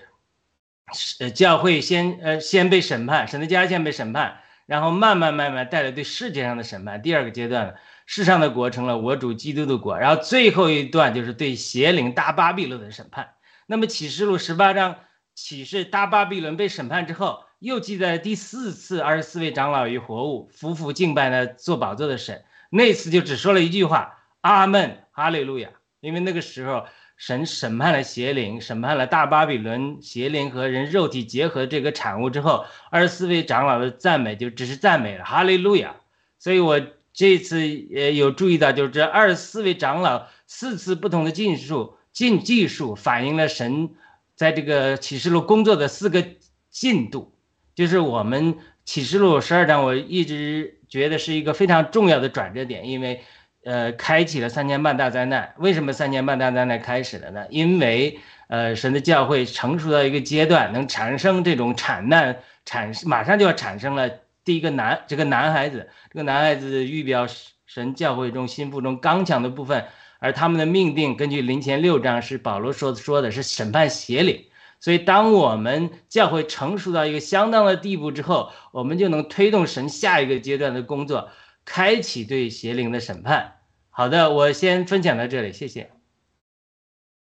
[1.19, 7.01] 呃，教会先呃先被审判，神的家先被审判，然后慢慢慢慢带来对世界上的审判。
[7.01, 7.75] 第二个阶段，
[8.05, 13.29] 世上的国成了我主基督的国，然后最后一段就是对邪灵大巴比伦的审判。
[13.67, 14.95] 那么启示录十八章
[15.35, 25.69] 启示大巴比伦被审判之后，又记载了第四次二十四位长老与活物夫妇敬拜呢做宝座的神，那次就只说了一句话：阿门，哈利路亚。
[25.99, 26.85] 因为那个时候。
[27.19, 35.97] 神审判了邪灵，审判了大巴比伦邪灵和人肉体结合这个产物之后，二十四位长老的赞美就只是赞美了，哈利路亚。
[36.39, 43.89] 所以我这次也有注意到，就是这二十四位长老四次不同的技术进技术，反映了神
[44.35, 46.25] 在这个启示录工作的四个
[46.69, 47.33] 进度。
[47.75, 48.55] 就是我们
[48.85, 53.21] 启示录十二章，我一直觉得是一个非常重要的转折点，因为。
[53.63, 55.53] 呃，开启了三年半大灾难。
[55.57, 57.45] 为什么三年半大灾难开始了呢？
[57.49, 64.09] 因为呃，神的教会成熟到一个阶段，能产生这种产难，产马上就要产生了
[64.43, 65.89] 第一个男这个男孩子。
[66.11, 67.27] 这个男孩子预表
[67.65, 69.85] 神教会中心腹中刚强的部分，
[70.19, 74.45] 而他们的命定根据林前六章是保罗说说的是审判邪灵。
[74.81, 81.29] 所以，当我们教会成熟到一个相当的地步之后，我们就能推动神下一个阶段的工作。
[81.65, 85.91] 开启对邪灵的审判，好的，我先分享到这里，谢谢。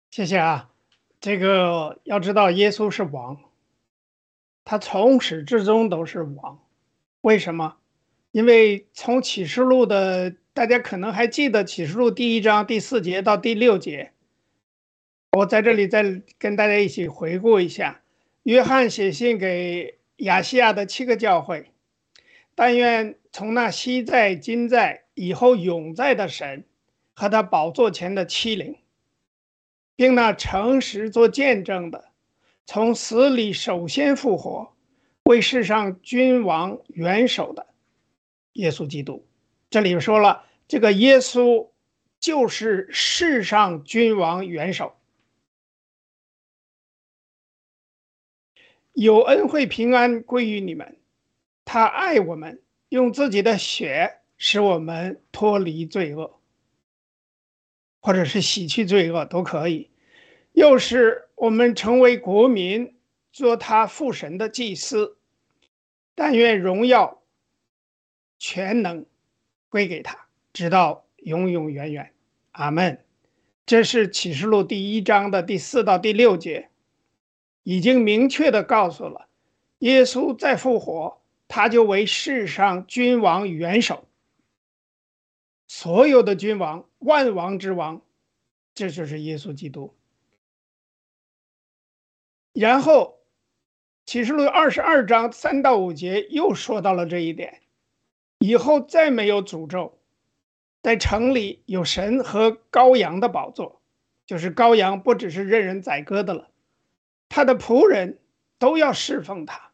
[0.09, 0.69] 谢谢啊，
[1.19, 3.37] 这个要知道，耶稣是王，
[4.63, 6.59] 他从始至终都是王。
[7.21, 7.77] 为什么？
[8.31, 14.11] 因为从启示录的，大家可能还记得启示录第一章第四节到第六节，
[15.31, 18.01] 我在这里再跟大家一起回顾一下。
[18.43, 21.71] 约翰写信给亚细亚的七个教会，
[22.57, 26.65] 但愿从那昔在、今在、以后永在的神
[27.13, 28.75] 和他宝座前的七灵。
[29.95, 32.11] 并那诚实做见证的，
[32.65, 34.73] 从死里首先复活，
[35.23, 37.67] 为世上君王元首的
[38.53, 39.27] 耶稣基督。
[39.69, 41.69] 这里说了，这个耶稣
[42.19, 44.95] 就是世上君王元首，
[48.93, 50.95] 有恩惠平安归于你们。
[51.67, 56.39] 他爱我们，用自己的血使我们脱离罪恶。
[57.99, 59.91] 或者是洗去罪恶都可以，
[60.53, 62.95] 又是我们成为国民，
[63.33, 65.17] 做他父神的祭司。
[66.15, 67.21] 但愿荣耀、
[68.39, 69.05] 全能
[69.67, 72.13] 归给他，直到永永远远。
[72.51, 73.03] 阿门。
[73.65, 76.69] 这是启示录第一章的第四到第六节，
[77.63, 79.27] 已经明确的告诉了，
[79.79, 84.07] 耶稣再复活，他就为世上君王元首。
[85.67, 88.01] 所有的君王，万王之王，
[88.73, 89.93] 这就是耶稣基督。
[92.53, 93.19] 然后，
[94.05, 97.61] 启示录二十二章三到五节又说到了这一点：
[98.39, 99.99] 以后再没有诅咒，
[100.81, 103.81] 在城里有神和羔羊的宝座，
[104.25, 106.49] 就是羔羊不只是任人宰割的了，
[107.29, 108.17] 他的仆人
[108.57, 109.71] 都要侍奉他，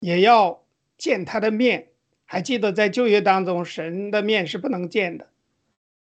[0.00, 0.59] 也要
[1.00, 1.88] 见他的面。
[2.26, 5.30] 还记得在旧约当中，神的面是不能见的，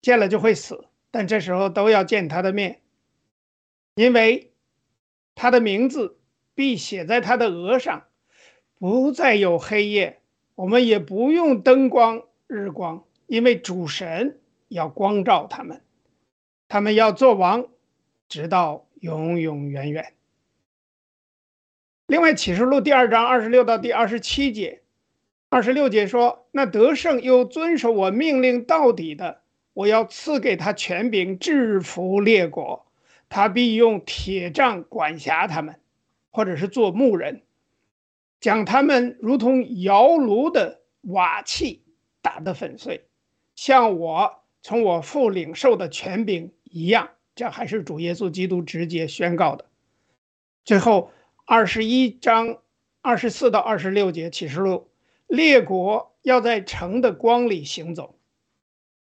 [0.01, 0.87] 见了就会死。
[1.11, 2.81] 但这时候都要见他的面，
[3.93, 4.51] 因为
[5.35, 6.17] 他的名字
[6.55, 8.05] 必写在他的额上，
[8.79, 10.19] 不再有黑夜。
[10.55, 15.81] 我们也不用灯光、日光，因为主神要光照他们，
[16.67, 17.67] 他们要做王，
[18.27, 20.13] 直到永永远远。
[22.07, 24.81] 另外，《启示录》第二章二十六到第二十七节。
[25.55, 29.39] 二十六节说：“那得胜又遵守我命令到底的，
[29.71, 32.85] 我要赐给他权柄，制服列国。
[33.29, 35.79] 他必用铁杖管辖他们，
[36.29, 37.41] 或者是做牧人，
[38.41, 41.83] 将他们如同窑炉的瓦器
[42.21, 43.05] 打得粉碎，
[43.55, 49.63] 像我从我父领受的权柄一样。”这还是主耶稣基督直接宣告的。
[50.65, 51.13] 最后，
[51.45, 52.57] 二十一章
[53.01, 54.89] 二十四到二十六节启示录。
[55.35, 58.17] 列国要在城的光里行走，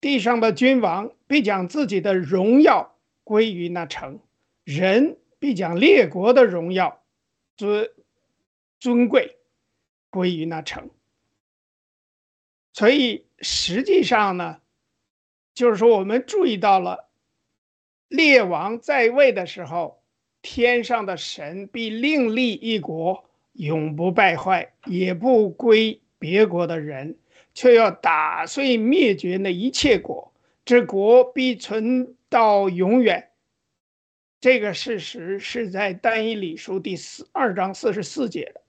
[0.00, 4.20] 地上的君王必将自己的荣耀归于那城，
[4.64, 7.02] 人必将列国的荣耀
[7.56, 7.90] 尊
[8.78, 9.38] 尊贵
[10.10, 10.90] 归于那城。
[12.72, 14.60] 所以实际上呢，
[15.54, 17.08] 就是说我们注意到了，
[18.08, 20.02] 列王在位的时候，
[20.42, 23.24] 天上的神必另立一国。
[23.54, 27.16] 永不败坏，也不归别国的人，
[27.54, 30.32] 却要打碎灭绝那一切国，
[30.64, 33.30] 这国必存到永远。
[34.40, 38.60] 这个事实是在单一理书第四二章四十四节的，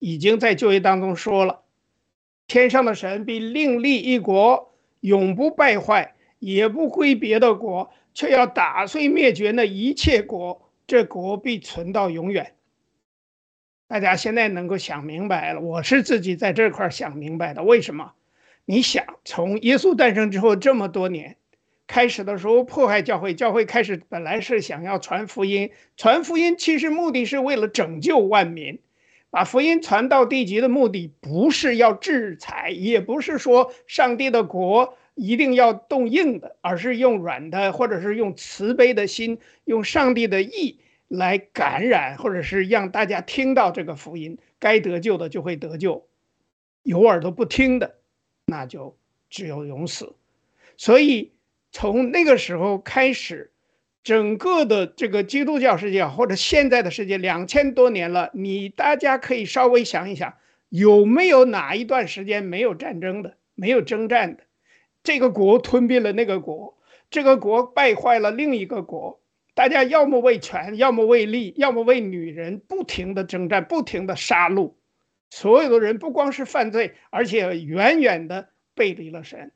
[0.00, 1.62] 已经在旧约当中说了：
[2.48, 12.55] 天上的神必另立一国，永不败坏，也不归别的国，却要打碎灭绝那一切国，这国必存到永远。
[13.88, 17.62] 大家现在能够想明白了，我是自己在这块想明白的。
[17.62, 18.14] 为什么？
[18.64, 21.36] 你想，从耶稣诞生之后这么多年，
[21.86, 28.80] 开始的时候迫害教会，教会开始本来是想要传福音，传福音其实目的是为了拯救万民，
[29.30, 40.80] 把福音传到地极的目的不是要制裁，也不是说上帝的国一定要动硬的，而是用软的，或者是用慈悲的心，用上帝的意。
[41.08, 46.06] 来感染，或者是让大家听到这个福音，该得救的就会得救，
[46.82, 47.96] 有耳朵不听的，
[48.46, 48.96] 那就
[49.30, 50.14] 只有永死。
[50.76, 51.32] 所以
[51.70, 53.52] 从那个时候开始，
[54.02, 60.34] 整个的这个基督教世界或者现在的世界，两千多年了，你大家可以稍微想一想，
[60.68, 64.42] 有没有哪一段时间没有战争的，没有征战的？
[65.02, 66.76] 这个国吞并了那个国，
[67.10, 69.20] 这个国败坏了另一个国。
[69.56, 74.74] 大家要么为权，要么为利，要么为女人，不停的征战，不停的杀戮，
[75.30, 79.50] 所有的人不光是犯罪，而且远远的背离了神。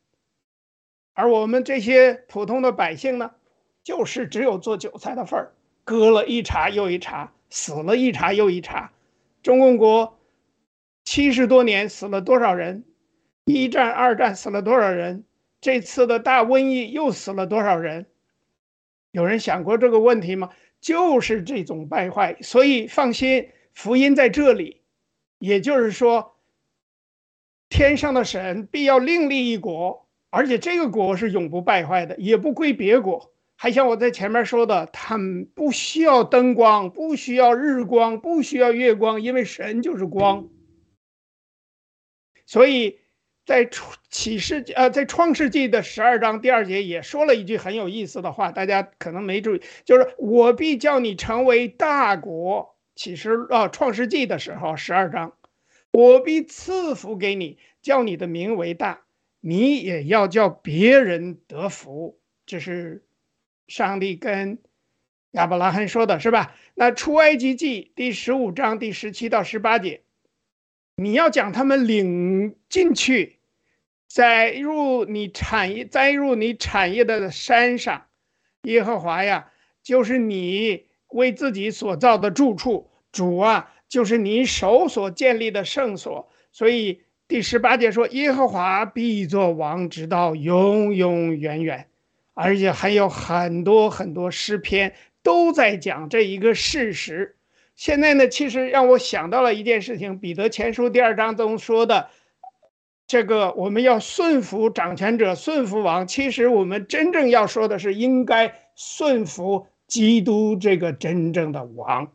[1.12, 3.32] 而我们这些普通的百姓呢，
[3.84, 5.52] 就是只有做韭菜的份儿，
[5.84, 8.90] 割了一茬又一茬，死了一茬又一茬。
[9.42, 10.18] 中共国
[11.04, 12.84] 七十多年死了多少人？
[13.44, 15.26] 一战、二战死了多少人？
[15.60, 18.06] 这次的大瘟疫又死了多少人？
[19.12, 20.50] 有人想过这个问题吗？
[20.80, 24.82] 就是这种败坏，所以放心，福音在这里。
[25.38, 26.36] 也就是说，
[27.68, 33.32] 天上的神必要另立一国，而且这个国是永不败坏的，也不归别国。
[33.56, 40.48] 还像我在前面说的，他们不需要灯光，不需要日光，不需要月光，因为神就是光。
[42.46, 42.98] 所以。
[43.50, 43.68] 在
[44.10, 52.76] 启示呃，在创世纪的十二章第二节也说了一句很有意思的话，大家可能没注意，就是我必叫你成为大国。
[52.94, 55.32] 启示啊，创世纪的时候十二章，
[55.90, 59.00] 我必赐福给你，叫你的名为大，
[59.40, 62.20] 你也要叫别人得福。
[62.46, 63.02] 这是
[63.66, 64.58] 上帝跟
[65.32, 66.54] 亚伯拉罕说的，是吧？
[66.74, 70.02] 那出埃及记第十五章第十七到十八节，
[70.94, 73.39] 你要将他们领进去。
[74.10, 78.06] 栽入你产业，栽入你产业的山上，
[78.62, 79.52] 耶和华呀，
[79.84, 82.90] 就是你为自己所造的住处。
[83.12, 86.28] 主啊，就是你手所建立的圣所。
[86.50, 91.86] 所以第十八节说，耶和华必作王，直到永永远远。
[92.34, 94.92] 而且还有很多很多诗篇
[95.22, 97.36] 都在讲这一个事实。
[97.76, 102.10] 现在呢，其实让我想到了一件事情，《彼得前书》第二章中说的。
[103.10, 106.06] 这个我们要顺服掌权者，顺服王。
[106.06, 112.12] 其实我们真正要说的是，应该顺服基督这个真正的王。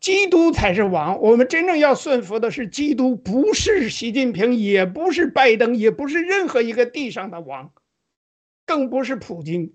[0.00, 1.20] 基督才是王。
[1.20, 7.72] 我们真正要顺服的是基督，不是习近平，也不是拜登，也不是任何一个地上的王，
[8.66, 9.72] 更不是普京。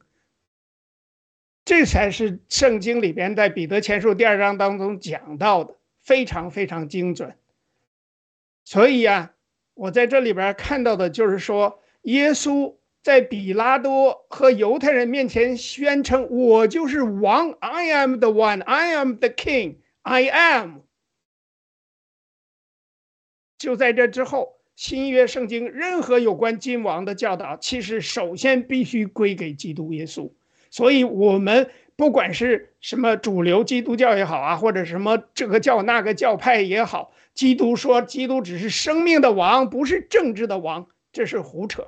[1.64, 7.38] 这才是圣经里边在彼得前书第二章当中讲到的，非常非常精准。
[8.66, 9.32] 所以呀。
[9.76, 12.74] 我在这里边看到的就是说，耶稣
[13.04, 20.80] 在比拉多和犹太人面前宣称：“我就是王，I am the one, I am the king, I am。”
[23.60, 30.32] 就在这之后，新约圣经任何有关君王的教导，其实首先必须归给基督耶稣。
[30.70, 37.14] 所以，我们不管是什么主流基督教也好啊，或者什么这个教那个教派也好。
[37.34, 41.88] 基督说：“基督只是生命的王，不是政治的王，这是胡扯。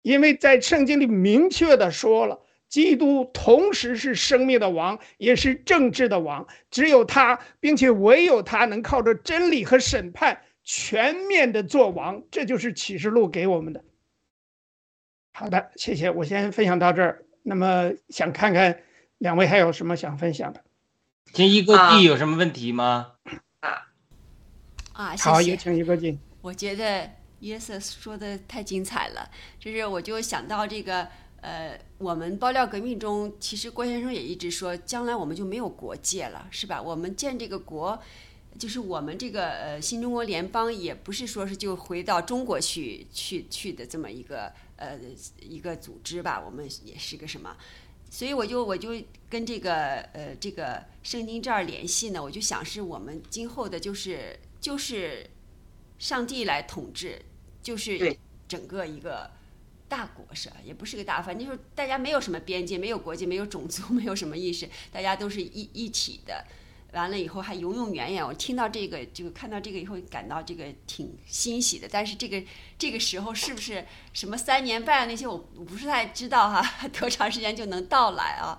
[0.00, 6.46] 因为在圣经里明确的说了，基督同时是生命的王，也是政治的王。
[6.70, 12.22] 只有他，并且唯有他能靠着真理和审判全面的做王。
[12.30, 13.84] 这就是启示录给我们的。”
[15.34, 17.24] 好的，谢谢，我先分享到这儿。
[17.42, 18.80] 那么，想看看
[19.18, 20.62] 两位还有什么想分享的？
[21.32, 23.12] 这一个地有什么问题吗？
[23.60, 23.88] 啊
[24.92, 26.18] 啊，好，有请一个进。
[26.40, 31.08] 我觉得约瑟说的太精彩了，就是我就想到这个，
[31.40, 36.80] 呃，我们爆料革命中，其实郭先生也一直说，将来我们就没有国界了，是吧？
[36.82, 37.98] 我们建这个国，
[38.58, 44.52] 就是我们这个呃新中国联邦，也不是说是就回到中国去去去的这么一个
[44.82, 44.98] 呃
[45.40, 47.56] 一个组织吧，我们也是个什么？
[48.10, 48.90] 所以我就我就
[49.30, 54.38] 跟这个呃这个圣经这儿联系呢，我就想是我们今后的就是。
[54.62, 55.28] 就是
[55.98, 57.20] 上帝来统治，
[57.60, 58.16] 就是
[58.46, 59.28] 整个一个
[59.88, 60.56] 大国是吧？
[60.64, 66.44] 也不是个大，反正就是大家没有什么边界，没有国界，没有种族，没有什么意识，大家都是一一体的。
[66.92, 68.24] 完了以后还永永远远。
[68.24, 71.88] 我听到这个，就看到这个以后，感到这个挺欣喜的。
[71.90, 72.42] 但是这个
[72.78, 76.62] 这个时候是不是什么三年半那些，我我不是太知道哈，
[76.98, 78.58] 多长时间就能到来啊？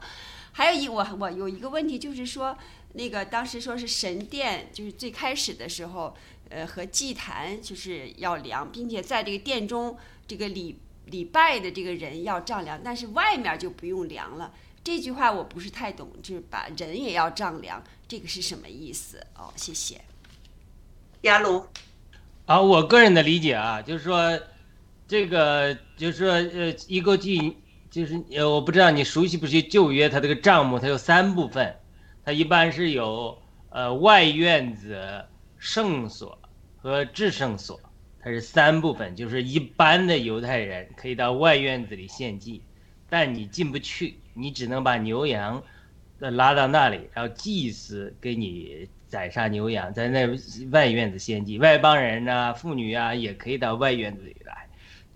[0.51, 2.57] 还有一我我有一个问题就是说。
[2.95, 6.15] 那个当时说是神殿，就是最开始的时候，
[6.49, 10.77] 呃，和祭坛就是要量，并且在这个殿中，这个礼
[11.07, 14.53] 礼拜的这个人要丈量，但是外面就不用量了。
[14.83, 19.25] 这句话我不是太懂，就是把人也要丈量，这个是什么意思？
[19.35, 20.01] 哦，谢谢。
[21.21, 21.65] 亚鲁，
[22.45, 24.37] 啊，我个人的理解啊，就是说，
[25.07, 27.55] 这个就是说，呃，一个祭，
[27.89, 31.73] 就是呃，我不知道你熟悉不熟悉旧约，它这个账目它有三部分。
[32.25, 33.37] 它一般是有
[33.69, 35.25] 呃外院子、
[35.57, 36.37] 圣所
[36.77, 37.79] 和至圣所，
[38.19, 39.15] 它是三部分。
[39.15, 42.61] 就是一般的犹太人可以到外院子里献祭，
[43.09, 45.61] 但你进不去，你只能把牛羊
[46.19, 50.27] 拉到那里，然后祭司给你宰杀牛羊，在那
[50.71, 51.57] 外院子献祭。
[51.57, 54.53] 外邦人呐、妇女啊也可以到外院子里来。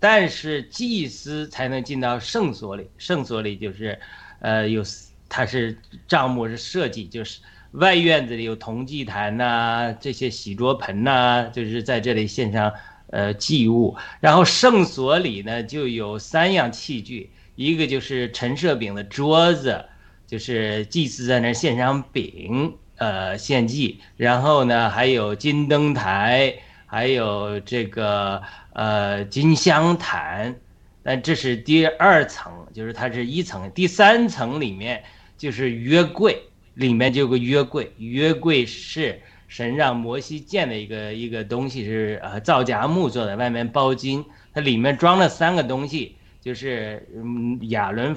[0.00, 3.98] 但是祭司才能进到圣所里，圣所里就是，
[4.38, 4.82] 呃，有
[5.28, 7.40] 它是账目是设计，就是
[7.72, 12.72] 外院子里有铜祭坛呐、这些洗桌盆呐、就是在这里献上
[13.08, 19.84] 呃祭物，然后圣所里呢就有三样器具，一个就是陈设饼的桌子，
[20.26, 26.54] 就是祭祀在那儿献上饼，呃，献祭，然后呢还有金灯台。
[26.90, 28.40] 还有这个
[28.72, 30.56] 呃金香坛，
[31.02, 35.04] 但这是第二层，就是它是一层，第三层里面
[35.36, 36.40] 就是约柜，
[36.72, 46.16] 里面就有个约柜，约柜是神让摩西建的一个一个东西，是呃皂荚木做的，外面包金，它里面装了三个东西，
[46.48, 48.16] 就是嗯亚伦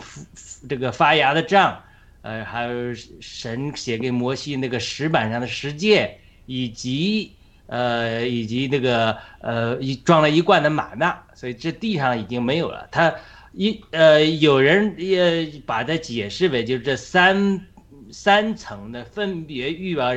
[0.69, 1.83] 这个发芽的杖，
[2.21, 7.31] 呃还有神写给摩西那个石板上的十诫，以及。
[7.67, 12.85] 呃，以及那个呃，一装了一罐的玛纳，所以这地上已经没有了。
[12.91, 13.15] 他
[13.53, 17.65] 一呃，有人也把它解释为就是这三
[18.11, 20.13] 三层的分别预表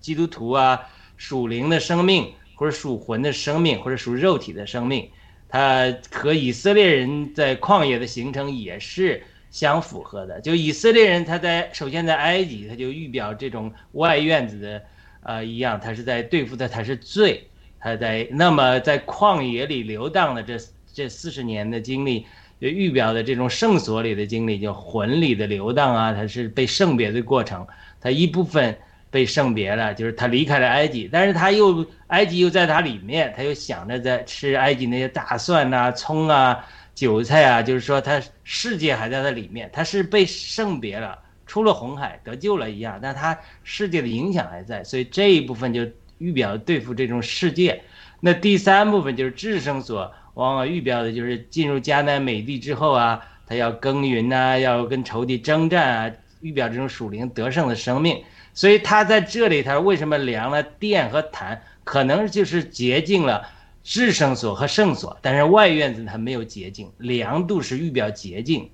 [0.00, 0.80] 基督徒啊，
[1.16, 5.10] 属灵的生命，或者属魂的生命，或者属肉体的生命，
[5.50, 10.40] 它和以色列人在旷野的形成也是相符合的。
[10.40, 14.82] 就以色列人他在首先在埃及，他就预表这种外院子的。
[15.22, 17.46] 呃，一样，他是在对付的，他是罪，
[17.78, 20.56] 他在那么在旷野里流荡的这
[20.94, 22.24] 这四十年的经历，
[22.58, 27.66] 就预表的这种圣所里的经历，就魂里的流荡啊，他是被圣别的过程，
[28.00, 28.74] 他一部分
[29.10, 41.18] 被圣别了，就是他离开了埃及，但是他又埃及又在他里面，他又想着在吃埃及那些大蒜呐、葱啊、韭菜啊，就是说他世界还在他里面，他是被圣别了。
[41.46, 45.84] 出了红海得救了一样，但他世界的影响还在，所以这一部分就
[46.18, 47.82] 预表对付这种世界。
[48.20, 58.22] 那第三部分就是智圣所，往往预表的就是进入迦南美地之后啊，他要耕耘呐、要跟仇敌征战啊，预表这种属灵得胜的生命。
[58.52, 63.46] 所以他在这里，他为什么量了电和痰，可能就是洁净了
[63.82, 68.70] 至圣所和圣所，但是外院子它没有洁净，凉度是预表洁净。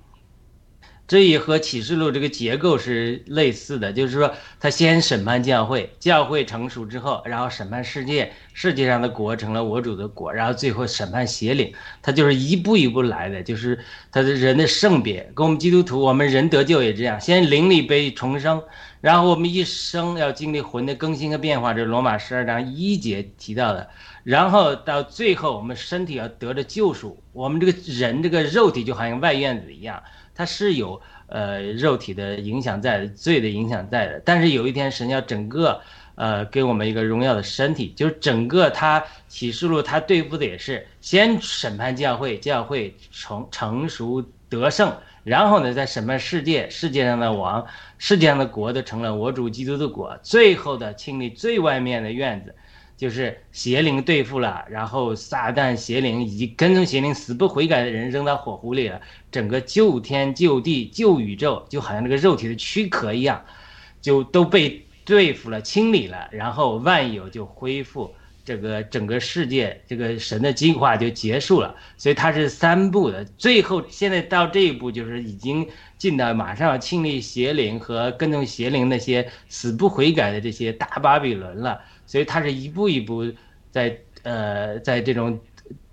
[1.07, 13.79] 这也和启示录这个结构是类似的，就是说，他先审判教会，教会成熟之后，然后审判世界，世界上的国成了我主的国，然后最后审判邪灵，他就是一步一步来的，就是
[14.11, 18.61] 他的人的圣别，跟我们基督徒，我们人得救也这样，先灵里被重生，
[18.99, 23.89] 然后我们一生要经历魂的更新和变化，这是罗马十二章一节提到的，
[24.25, 30.03] 然后到最后我们身体要得着救赎，我们这个人这个肉体就好像外院子一样。
[30.37, 35.81] 它是有呃肉体的影响在，罪的影响在的，但是有一天神要整个
[36.13, 47.65] 呃给我们一个荣耀的身体，就是整个他启示录他对付的也是先审判教会，教会成成熟得胜，然后呢再审判世界，世界上的王，
[47.97, 52.53] 世界上的国都成了我主基督的国，最后的清理最外面的院子。
[52.97, 58.99] 就是邪灵对付了，然后撒旦邪灵以及跟踪邪灵死不悔改的人扔到火湖里了，
[59.31, 63.45] 整个救天救地救宇宙，就好像那个肉体的躯壳一样，
[64.01, 68.11] 就都被对付了、清理了，然后万有就恢复，
[68.43, 71.75] 这个整个世界这个神的计划就结束了。
[71.97, 75.67] 所以它是三步的，最后现在到这一步就是已经
[75.99, 81.79] 进到马上要清理邪灵和跟踪邪灵那些死不悔改的这些大巴比伦了。
[82.07, 83.31] 所以它是一步一步
[83.69, 85.39] 在呃在这种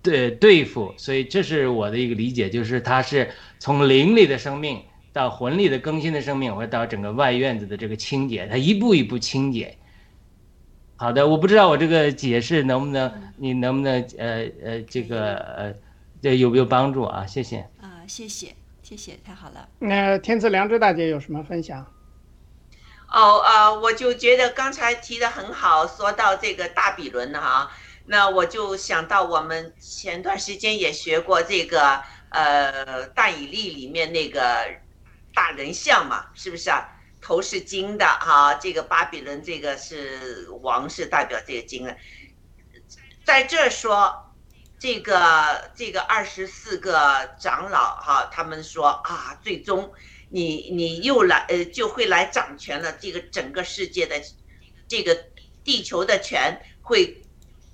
[0.01, 4.81] 对对付，所以这是我的一个理解，就是它是从灵里的生命
[5.12, 9.77] 到魂力的更新的生命，或到整个外院子的这个清洁，它一步一步清洁。
[10.97, 15.75] 好的，我不知道我这个解释能不能，你能不能呃呃这个呃
[16.23, 17.27] 这有没有帮助啊？
[17.27, 17.59] 谢谢。
[17.81, 19.69] 啊，谢谢谢谢，太好了。
[19.79, 21.85] 那天赐良知大姐有什么分享？
[23.15, 27.71] 哦，呃，我就觉得刚才提的很好，说到这个大比伦哈，
[28.07, 34.69] 那我就想到我们前段时间也学过这个，呃，大以利里面那个
[35.33, 36.89] 大人像嘛，是不是啊？
[37.23, 41.97] 头是金的哈，这个巴比伦这个是王，是代表这个金的，
[43.25, 44.35] 在这说
[44.81, 49.93] 这个这个二十四个长老哈，他们说啊，最终。
[50.35, 54.20] 你你又来呃就会来掌权了，这个整个世界的
[54.89, 55.16] 这个
[55.62, 57.22] 地球的权会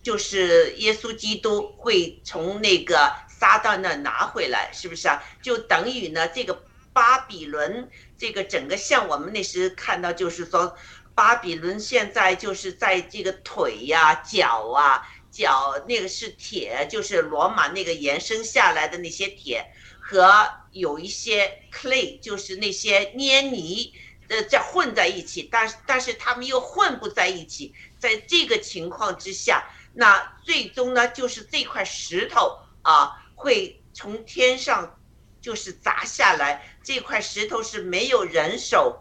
[0.02, 5.22] 就是耶稣基督会从那个撒旦那拿回来，是不是啊？
[5.40, 7.88] 就等于呢这个巴比伦
[8.18, 10.76] 这个整个像我们那时看到就是说
[11.14, 19.64] 巴比伦现在就是在这个腿呀、脚啊脚那个是铁，就是罗马那个延伸下来的那些铁，
[19.98, 23.92] 和有一些 clay，就是那些黏泥，
[24.28, 29.64] 呃，在混在一起，但是但是他们又混不在一起，在这个情况之下，
[29.94, 34.98] 那最终呢，就是这块石头啊，会从天上
[35.40, 39.00] 就是砸下来，这块石头是没有人手。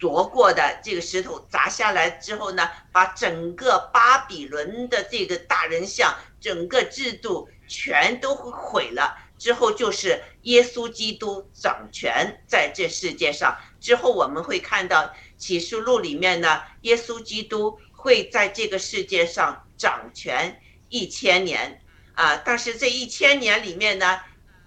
[0.00, 9.16] 夺过的这个石头砸下来之后呢，把整个巴比伦的这个大人像，整个制度全都毁了。
[9.38, 13.56] 之后就是耶稣基督掌权在这世界上。
[13.80, 21.80] 之后我们会看到启示录里面呢，耶稣基督会在这个世界上掌权一千年
[22.14, 22.36] 啊。
[22.44, 24.20] 但是这一千年里面呢，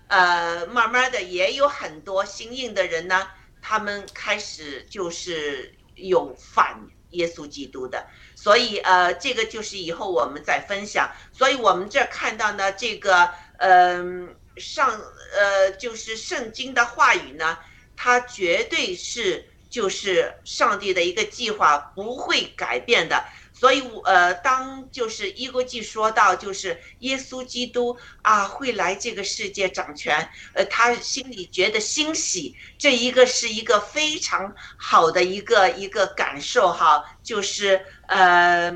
[0.07, 3.27] 呃，慢慢的也有很多新印的人呢。
[3.63, 11.11] 他们开始就是有反耶稣基督的，所以呃，这个就是以后我们再分享。
[11.31, 14.99] 所以我们这看到呢，这个嗯上
[15.33, 17.57] 呃就是圣经的话语呢，
[17.95, 23.23] 它绝对是就是上帝的一个计划，不会改变的。
[23.53, 38.71] 所以，我呃，当就是伊国际说到就是耶稣基督啊会来这个世界掌权，呃，他心里觉得欣喜，这一个是一个非常好的一个一个感受哈，就是呃，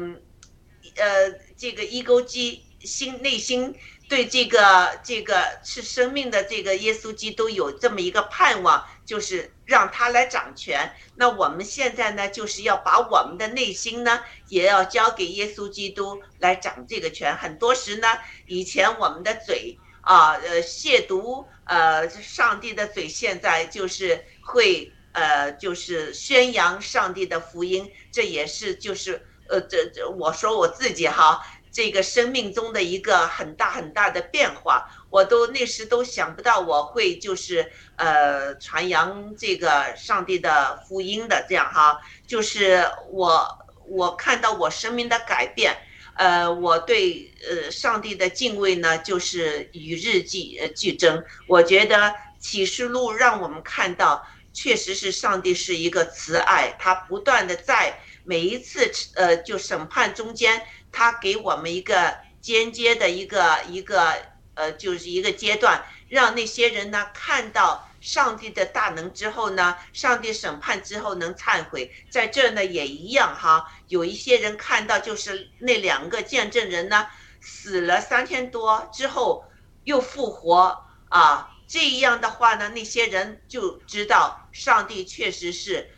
[0.98, 3.76] 呃，这个一勾基心内心。
[4.08, 10.94] 对这个这个是生命的这个耶稣基督有这么一个盼望，就是让他来掌权。
[11.16, 17.36] 那我们现在呢，就是要把我们的内心呢，也要交给耶稣基督来掌这个权。
[17.36, 18.08] 很多时呢，
[18.46, 27.92] 以前我们的嘴啊，呃，亵渎呃上帝的嘴，现在就是会呃，就是宣扬上帝的福音。
[28.12, 31.42] 这也是就是呃，这这我说我自己哈。
[31.76, 43.46] 这个生命中的一个很大很大的变化，我都那时都想不到我会就是呃传扬这个上帝的福音的这样哈，就是我
[43.90, 45.76] 我看到我生命的改变，
[46.16, 51.22] 呃，我对呃上帝的敬畏呢，就是与日俱呃俱增。
[51.46, 60.66] 我觉得启示录让我们看到，确实是上帝是一个慈爱，他不断的在每一次呃就审判中间。
[60.96, 64.16] 他给我们一个间接的一个一个
[64.54, 71.92] 呃，就是一个阶段，让那些人呢看到上帝的大能之后呢，上帝审判之后能忏悔。
[72.10, 77.06] 在这呢也一样哈，有一些人看到就是那两个见证人呢
[77.42, 79.44] 死了三天多之后
[79.84, 85.90] 又复活啊，这样的话呢，那些人就知道上帝确实是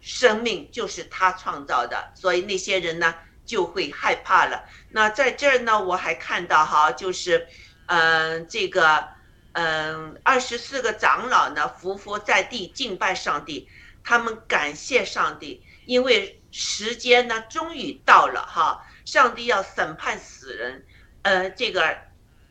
[0.00, 3.14] 生命就是他创造的，所以那些人呢。
[3.46, 4.64] 就会害怕了。
[4.90, 7.46] 那在这儿呢，我还看到哈，就是，
[7.86, 9.08] 嗯，这个，
[9.52, 13.68] 嗯，二十四个长老呢，伏伏在地敬拜上帝，
[14.04, 20.84] 他们感谢上帝，因为时间呢终于到了哈，上帝要审判死人，
[21.22, 21.96] 呃，这个，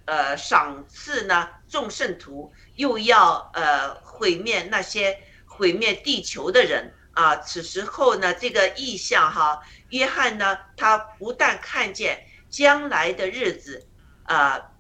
[0.06, 6.93] 呃，赏赐呢众圣徒，又要呃毁灭那些毁灭地球的人。
[7.16, 9.62] 啊，此时候呢，这个意象哈，
[9.96, 13.88] 约翰呢，他不但看见将来的日子，
[14.24, 14.72] 啊，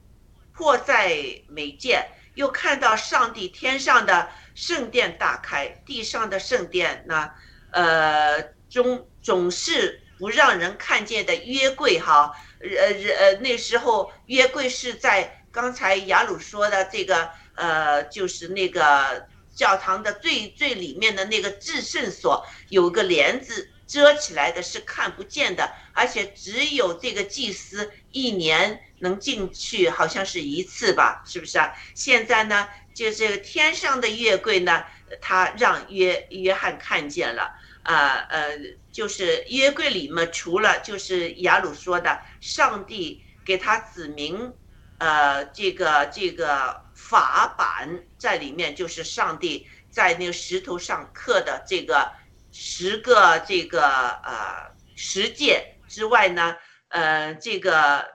[0.53, 1.15] 迫在
[1.47, 7.31] 眉睫，又看到上帝天上的圣殿打开，地上的圣殿呢，
[7.71, 12.87] 呃，总总是不让人看见的约柜哈，呃
[13.19, 19.25] 呃，那时候约柜是在刚才雅鲁说的这个，呃，就是那个。
[19.55, 31.73] 教堂的最最里面的那个至圣所有个帘子遮起来的，是看不见的，而且只有这个祭司一年能进去，好像是一次吧，是不是啊？
[31.93, 34.83] 现在呢，就这个天上的月桂呢，
[35.21, 38.57] 他让约约翰看见了，啊呃，
[38.91, 44.53] 就是约柜里面除了就是雅鲁说的，上帝给他指明，
[44.99, 46.83] 呃，这个这个。
[46.97, 52.09] 法版在里面，就是上帝在那个石头上刻的这个
[52.57, 56.55] 十个这个呃十诫之外呢，
[56.87, 58.13] 呃，这个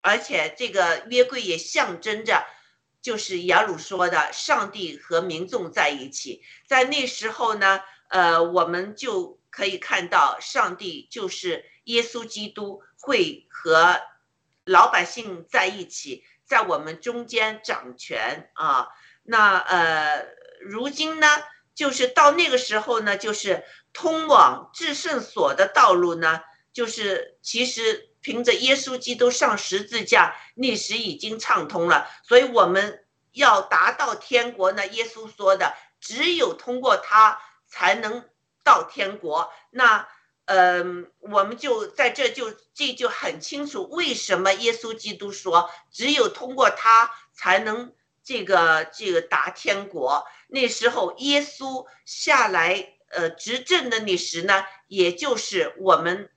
[0.00, 2.46] 而且这个约柜也象征着，
[3.02, 6.44] 就是雅鲁说的，上帝和民众在一起。
[6.68, 14.00] 在那时候呢，呃，我们就可以看到，上帝就是耶稣基督会和
[14.64, 16.24] 老百姓在一起。
[16.44, 18.86] 在我们中间掌权啊，
[19.24, 20.24] 那呃，
[20.60, 21.26] 如今呢，
[21.76, 23.62] 就是到那个时候呢，就是
[23.92, 26.40] 通往至圣所的道路呢，
[26.72, 32.08] 就是其实凭着耶稣基督上十字架，历史已经畅通了。
[32.24, 38.24] 所以我们要达到天国呢，耶稣说的，只有通过他才能
[38.64, 39.52] 到天国。
[39.70, 40.08] 那，
[40.46, 47.92] 嗯，我们就在这就这就很清楚，为什么耶稣基督说，只有通过他才能
[48.26, 50.26] 这个这个达天国。
[50.48, 56.28] 那时候耶稣下来，呃，执政的那时呢，也就是我们。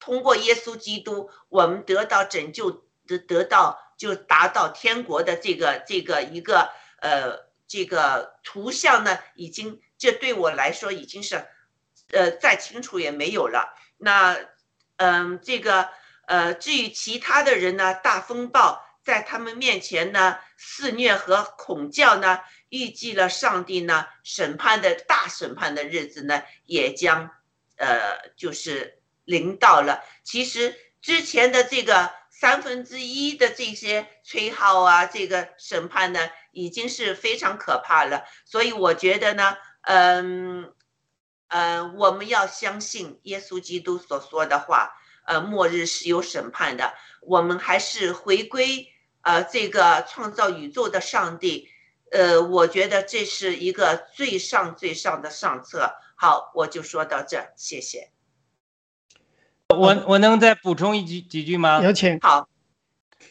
[0.00, 2.70] 通过耶稣基督，我们得到拯救，
[3.04, 6.70] 得得到就达到天国的这个这个一个
[7.00, 11.44] 呃这个图像呢，已经这对我来说已经是，
[12.12, 13.74] 呃再清楚也没有了。
[13.98, 14.38] 那
[14.98, 15.88] 嗯，这个
[16.26, 27.30] 呃至于其他的人呢，大风暴在他们面前呢肆虐和恐叫呢，预计了上帝呢审判的大审判的日子呢，也将
[27.76, 28.94] 呃就是。
[29.28, 38.24] 临到了，其实之前的这个三分之一的这些吹号啊，这个审判呢，已经是非常可怕了。
[38.46, 40.72] 所以我觉得呢，嗯，
[41.48, 44.94] 呃，我们要相信耶稣基督所说的话，
[45.26, 46.94] 呃，末日是有审判的。
[47.20, 48.90] 我们还是回归
[49.22, 51.68] 呃这个创造宇宙的上帝，
[52.10, 55.92] 呃，我觉得这是一个最上最上的上策。
[56.16, 58.10] 好，我就说到这，谢谢。
[59.68, 61.82] 我我能再补充一句几句吗？
[61.82, 62.18] 有请。
[62.20, 62.48] 好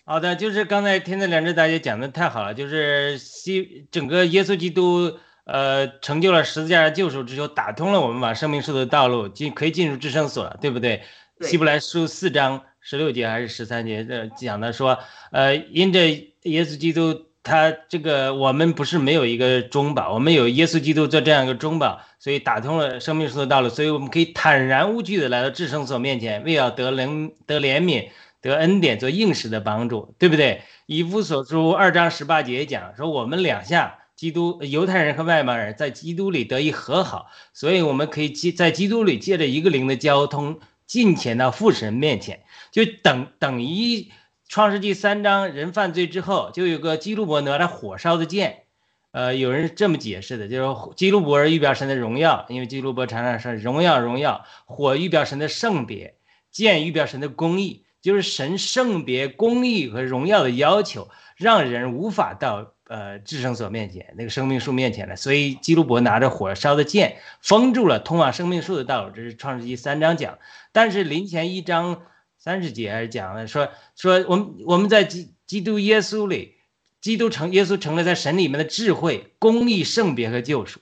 [0.05, 11.03] 好的，就是刚才天赐良知大姐讲的太好了，就是西整个耶稣基督呃成就了十字架的救赎之后，打通了我们往生命树的道路，进可以进入至圣所了，对不对？
[11.41, 14.97] 希伯来书四章十六节还是十三节的讲的说，
[15.31, 16.07] 呃，因着
[16.43, 17.25] 耶稣基督。
[17.43, 28.09] 他这个我们不是没有一个中保，我们有耶稣基督做这样一个中保，所以打通了生命树的道路，所以我们可以坦然无惧的来到至圣所面前，为要得怜得怜悯
[28.41, 30.61] 得恩典做应时的帮助，对不对？
[30.87, 44.09] 以弗所书二章十八节讲说，我们两下基督犹太人和外邦人在基督里得以和好，所以我们可以借在基督里借着一个灵的交通，进前到父神面前，就等等于。
[44.49, 48.63] 创世纪三章，人犯罪之后，就有个基路伯拿着火烧的剑，
[49.11, 56.15] 呃，有人这么解释的，就是基路伯预表神的荣耀，因为基路伯常常说荣耀荣耀，火预表神的圣别，
[56.49, 70.39] 剑预表神的公义，就是神圣别、公义和荣耀的要求，让人无法到呃至圣所面前，那个生命树面前来，所以基路伯拿着火烧的剑封住了通往生命树的道路，这是创世纪三章讲，
[70.71, 72.01] 但是临前一章。
[72.39, 73.67] 三十节还是讲了说
[73.97, 76.53] 说我们我们在基基督耶稣里，
[77.01, 80.79] 基督成耶稣成了在神里面的智慧、公义、圣别和救赎。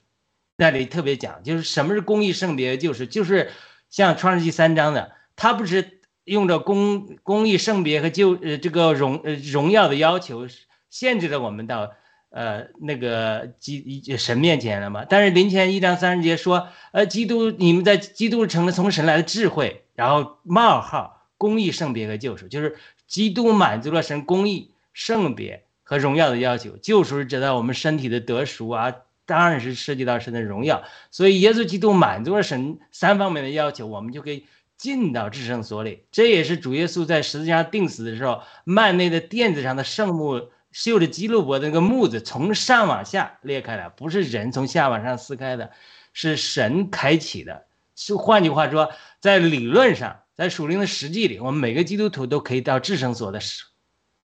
[0.57, 3.51] 那里特别讲，就是什么是公义、圣别和救赎，就是
[3.89, 10.47] 像创世纪三章的，他不是用着公公义、圣别和救呃这个荣呃荣耀的要求，
[10.95, 11.91] 限制了我们到
[12.29, 15.03] 呃那个基神面前了嘛？
[15.09, 21.13] 但是临前一章三十节说，呃，基督你们在基督成了从神来的智慧，然后冒号。
[21.37, 22.77] 公义、圣别和救赎，就是
[23.07, 26.77] 基督满足了神公义、圣别和荣耀的要求。
[26.77, 30.83] 救赎是指到我们身体的得赎啊，当然是涉及到神的荣耀。
[31.11, 34.45] 所以耶稣基督满足了神三方面的要求，我们就可以
[34.77, 36.03] 进到至圣所里。
[36.09, 40.41] 这也是主耶稣在十字架钉死的时候，幔内的垫子上的圣木
[40.75, 45.71] 绣着基路伯的那个木子从上往下裂开了，不是人从下往上撕开的，
[46.11, 47.63] 是神开启的。
[47.95, 50.19] 是换句话说，在理论上。
[50.35, 53.39] 在属灵的实际里，我们每个基督徒都可以到至圣所的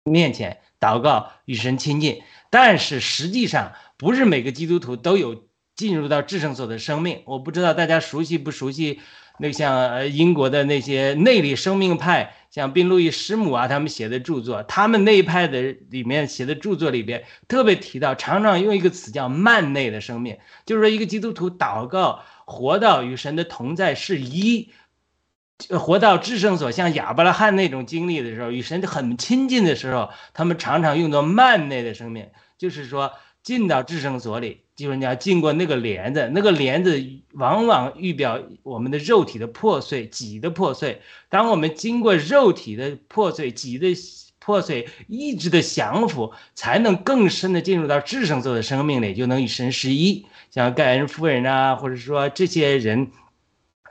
[0.02, 2.20] 面前祷告，与神亲近。
[2.50, 5.44] 但是实际上，不是每个基督徒都有
[5.76, 7.22] 进入到至圣所的生命。
[7.26, 9.00] 我不知道大家熟悉不熟悉，
[9.40, 20.36] 那像呃英国的那些内里生命派，像宾路易师母啊，他们写的著作，他们那一派的里面写的著作里边特别提到，常常用一个词叫“慢内的生命”，
[20.66, 24.70] 就是说一个基督徒祷告，活到与神的同在是一。
[25.78, 33.12] 活到至圣所，像亚伯拉罕那种经历的时候，与神很亲近的时候，他们常常用作慢内的生命，就是说
[33.42, 37.00] 进到至圣所里，就是你要进过那个帘子，那个帘子
[37.32, 41.00] 往往预表我们的肉体的破碎、己的破碎。
[41.28, 43.94] 当我们经过肉体的破碎、己的
[44.38, 50.26] 破碎、意志的降服，才能更深的进入到至圣座的生命里，就能与神是一。
[50.50, 53.10] 像盖恩夫人啊，或者说这些人。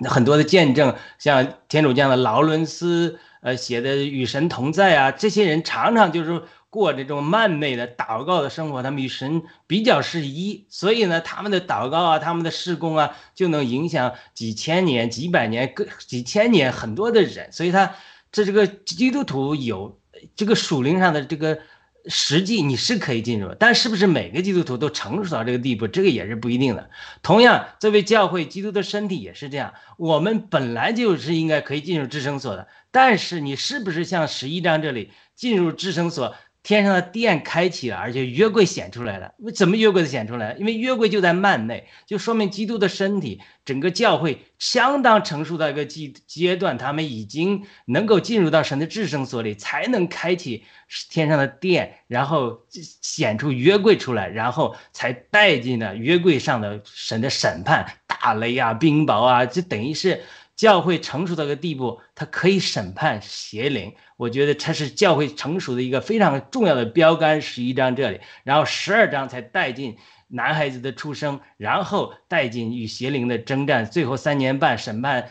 [0.01, 17.95] 很多的见证，像天主教的劳伦斯，呃写的《与神同在》啊，这些人常常就是过这种慢内的祷告的生活，他们与神比较是一，所以呢，他们的祷告啊，他们的事工啊，就能影响几千年、几百年、各几千年很多的人，所以他
[18.31, 19.99] 这这个基督徒有
[20.35, 21.59] 这个属灵上的这个
[22.05, 26.91] 实际，你是可以进入，但是不是每个基督徒都成熟到这个地步，这个也是不一定的。
[27.23, 36.35] 同样，作为教会基督的身体也是这样，我们本来就是应该可以进入至圣所的，但是你是不是像十一章这里进入至圣所？
[36.69, 39.33] 天上的殿开启了，而且约柜显出来了。
[39.55, 40.53] 怎么约柜显出来？
[40.59, 50.63] 因为约柜就在幔内，就说明基督的身体，整个教会相当成熟的一个阶阶段，他们已经能够进入到神的至圣所里，才能开启
[51.09, 60.21] 天上的殿，然后显出约柜出来，然后才带进了约柜上的神的审判，大雷啊，冰雹啊，就等于是。
[60.59, 63.95] 教会成熟到个地步，它可以审判邪灵。
[64.17, 67.41] 我觉得它是教会成熟的一个非常重要的标杆。
[67.41, 69.95] 十一章这里，然后十二章才带进
[70.27, 75.29] 男孩子的出生，然后带进与邪灵的征战，最后三年半审判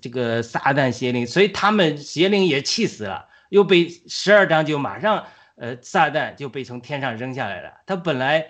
[0.00, 1.26] 这个撒旦邪灵。
[1.26, 7.72] 所以他们邪灵也气死了，又被十二章就马上呃撒旦就被从天上扔下来了。
[7.86, 8.46] 他本来。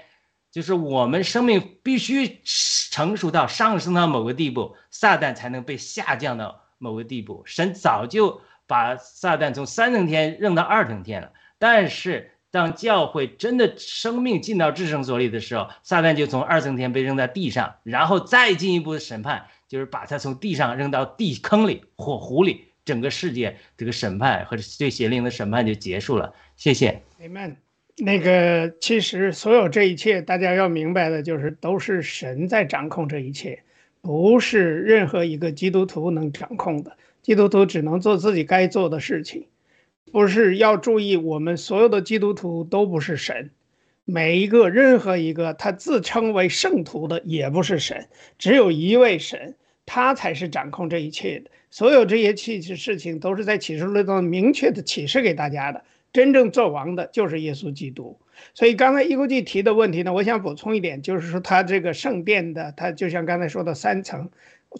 [0.50, 7.42] 就是我们生命必须成熟到上升到某个地步，撒旦才能被下降到某个地步。
[7.46, 11.32] 神早就把撒旦从三层天扔到二层天了。
[11.58, 26.34] 但是当教会真的生命进到至圣所里的时候，撒旦就从二层天被扔在地上，然后再进一步的审判，就是把他从地上扔到地坑里、火湖里，整个世界这个审判和对邪灵的审判就结束了。
[26.56, 27.00] 谢谢。
[27.20, 27.69] Amen。
[28.02, 33.62] 那个，其实所有这一切，大家要明白的就是，都是神在掌控这一切，
[34.00, 36.96] 不是任何一个基督徒能掌控的。
[37.20, 39.46] 基督徒只能做自己该做的事情，
[40.10, 43.50] 不是要注意，我们所有的基督徒都不是神，
[44.06, 51.50] 每一个任何一个他自称为圣徒的也不是神，只有一位神，他才是掌控这一切的。
[51.70, 55.84] 所有这些启示事情，都是在启示录中明确的启示给大家的。
[56.12, 58.18] 真正做王的就是耶稣基督，
[58.52, 64.28] 所以刚才伊国际提的问题呢，我想补充一点，就是说他这个圣殿的，他就像刚才说的三层，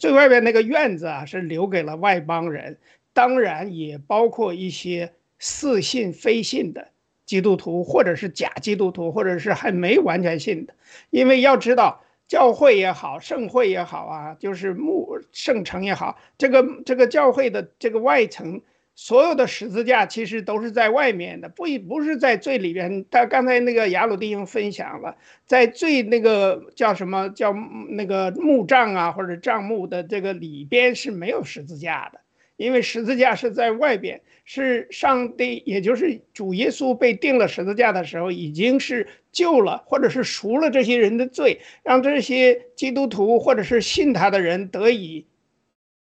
[0.01, 2.78] 最外边那个院子啊，是留给了外邦人，
[3.12, 6.89] 当然也包括一些似信非信的
[7.26, 10.74] 基督徒，或者是假基督徒，或者是还没完全信的，
[11.11, 18.61] 因为要知道教会也好，圣会也好啊，就是牧圣城也好，这个这个教会的这个外层。
[19.03, 23.07] 所有的十字架其实都是在外面的，不不是在最里边。
[23.11, 27.51] 他刚才那个雅鲁弟兄分享了，在最那个叫什么叫
[27.88, 32.20] 那个墓葬啊，或者帐幕的这个里边是没有十字架的，
[32.59, 45.24] 因为十字架是在外边，是上帝，也就是主耶稣被钉了十字架的时候，已经是救了或者是赎了这些人的罪，让这些基督徒或者是信他的人得以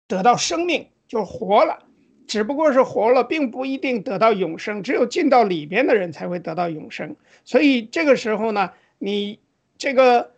[0.08, 1.84] 得到生命，就活了。
[2.26, 4.82] 只不过是活了，并不一定得到永生。
[4.82, 7.16] 只有进到里边的人才会得到永生。
[7.44, 9.38] 所以这个时候呢，你
[9.76, 10.32] 这个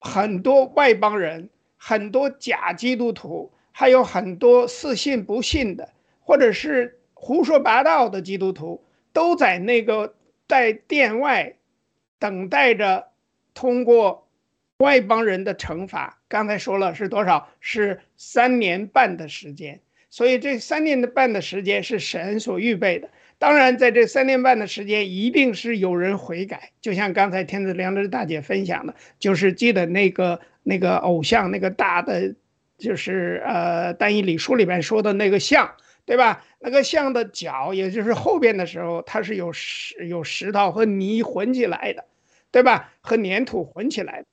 [0.00, 5.90] 很多外邦人、很多假基督徒，还有很多似信不信的，
[6.20, 10.14] 或者是胡说八道的基督徒，都在那个
[10.46, 11.54] 在殿外
[12.18, 13.08] 等待着
[13.54, 14.26] 通过
[14.78, 16.18] 外邦人的惩罚。
[16.28, 17.48] 刚才说了是多少？
[17.60, 19.80] 是三年半的时间。
[20.14, 23.10] 所以这三年半的时间是神所预备的。
[23.36, 26.70] 当然，在这三年半的时间，一定是有人悔改。
[26.80, 32.32] 就像刚才天子良知大姐分享的，就是记得那个那个偶像，那个大的，
[32.78, 35.74] 就是呃《单一礼书》里边说的那个像，
[36.06, 36.44] 对吧？
[36.60, 42.04] 那个像的脚，也就是后边的时候，它是有石有石头和泥混起来的，
[42.52, 42.92] 对吧？
[43.00, 44.24] 和粘土混起来，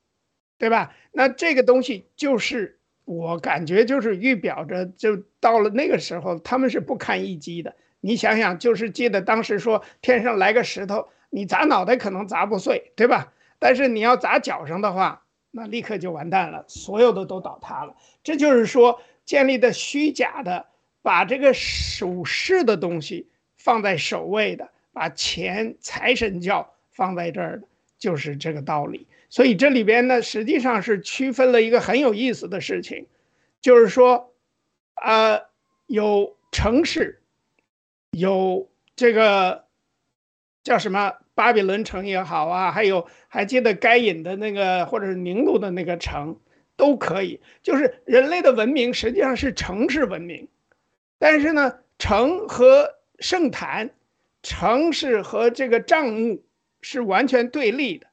[0.59, 0.95] 对吧？
[1.11, 2.77] 那这个东西就是。
[3.05, 7.75] 我感觉就是预表着，就到了那个时候，他们是不堪一击的。
[7.99, 13.33] 你想想，就是记得当时说天上来个石头，你砸脑袋可能砸不碎，对吧？
[13.59, 17.95] 但是你要砸脚上的话，那立刻就完蛋了，所有的都倒塌了。
[18.23, 20.65] 这就是说，建立的虚假的，
[21.01, 27.67] 把这个属世的东西放在首位的，把钱财神教放在这儿的，
[28.01, 29.07] 就是这个道理。
[29.29, 33.05] 所以这里边呢，实际上是区分了一个很有意思的事情，
[33.61, 34.33] 就是说，
[34.95, 35.39] 啊，
[35.85, 37.21] 有城市，
[38.11, 39.63] 有这个
[40.63, 46.37] 叫什么巴比伦城也好啊，还有还记得该隐的那个或者是宁路的那个城，
[46.75, 47.39] 都可以。
[47.61, 50.49] 就是人类的文明实际上是城市文明，
[51.19, 53.91] 但是呢，城和圣坛，
[54.43, 56.43] 城市和这个账目
[56.81, 58.07] 是完全对立的。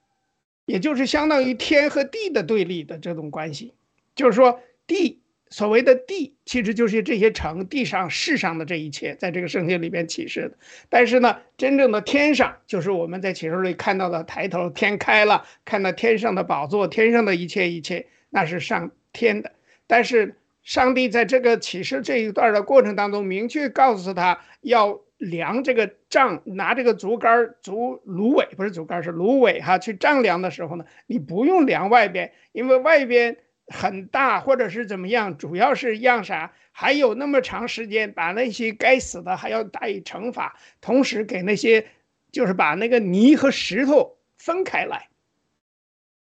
[0.65, 3.73] 也就是相当于天和地的对立的这种关系，
[4.15, 10.59] 就是说地所谓的地，其实就是这些城，地上、世上的这一切，在这个圣经里边启示的。
[10.91, 19.53] 但是呢，真正的天上，就是我们在启示里看到的，抬头天开了，看到天上的宝座，天上的一切一切，那是上天的。
[19.87, 33.37] 但是上帝在这个启示这一段的过程当中，明确告诉他要量这个杖，拿这个竹竿、竹芦苇，不是竹竿，是芦苇哈，去丈量的时候呢，你不用量外边，因为外边。
[33.71, 35.37] 很大，或者是怎么样？
[35.37, 36.55] 主要是让啥？
[36.73, 41.85] 还有那么长时间，把那些该死的还要带以惩罚，同时给那些，
[42.33, 45.09] 就是把那个泥和石头分开来。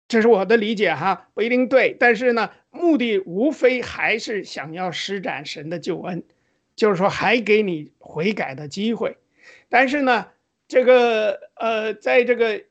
[0.09, 6.25] 这是我的理解哈，不一定对，但是呢，目的无非还是想要施展神的救恩，
[6.77, 9.17] 就是说还给你悔改的机会。
[9.69, 10.27] 但是呢，
[10.69, 12.63] 这个呃，在这个。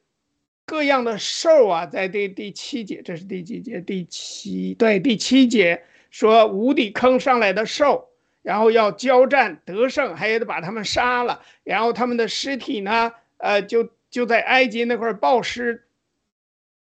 [0.65, 3.81] 各样的兽啊，在第第七节，这是第几节？
[3.81, 8.09] 第七对，第七节说无底坑上来的兽，
[8.41, 15.85] 然后要交战得胜，还得把他们杀了，然后他们的尸体呢，呃，就就在埃及那块暴尸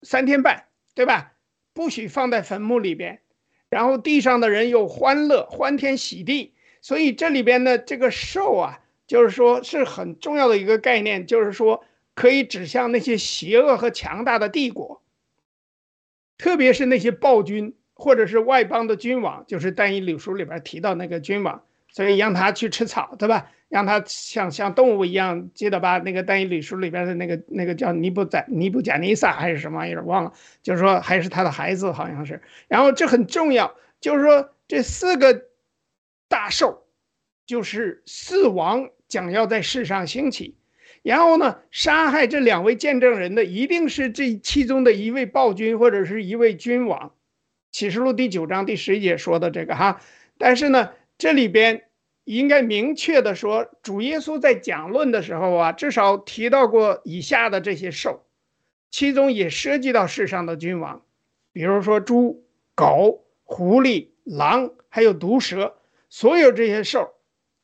[0.02, 0.64] 三天半，
[0.96, 1.32] 对吧？
[1.72, 3.20] 不许放在坟墓里边，
[3.68, 6.54] 然后地上的人又欢乐，欢天喜地。
[6.80, 11.84] 所以这里边的这个兽啊，就是说是很重要的一个概念，就是说。
[12.12, 15.00] 可以指向那些邪恶和强大的帝国，
[16.36, 23.50] 特别是那些暴君或者是外邦的君王，就是《但以理书》里边提到那个君王，所以让他去吃草，对吧？
[23.70, 25.96] 让他像像动物一样，记得吧？
[25.98, 32.42] 那个《但以理书》里边的那个那个叫尼布宰尼布贾尼撒还是什么玩意儿，忘了，就是说还是他的孩子，好像是。
[32.68, 35.46] 然后这很重要，就是说这四个
[36.30, 36.84] 大兽，
[37.44, 40.56] 就是四王将要在世上兴起。
[41.02, 47.08] 然后呢，杀害这两位见证人的一定是这其中的一位暴君或者是一位君王，
[47.72, 50.00] 《启示录》第九章第十一节说的这个哈。
[50.38, 51.88] 但是呢，这里边
[52.22, 58.24] 应该明确的说，主耶稣在讲论的时候啊，至少提到过以下的这些兽，
[58.92, 61.02] 其中也涉及到世上的君王，
[61.52, 62.44] 比如说猪、
[62.76, 65.79] 狗、狐狸、狼，还有毒蛇，
[66.10, 67.14] 所有这些兽，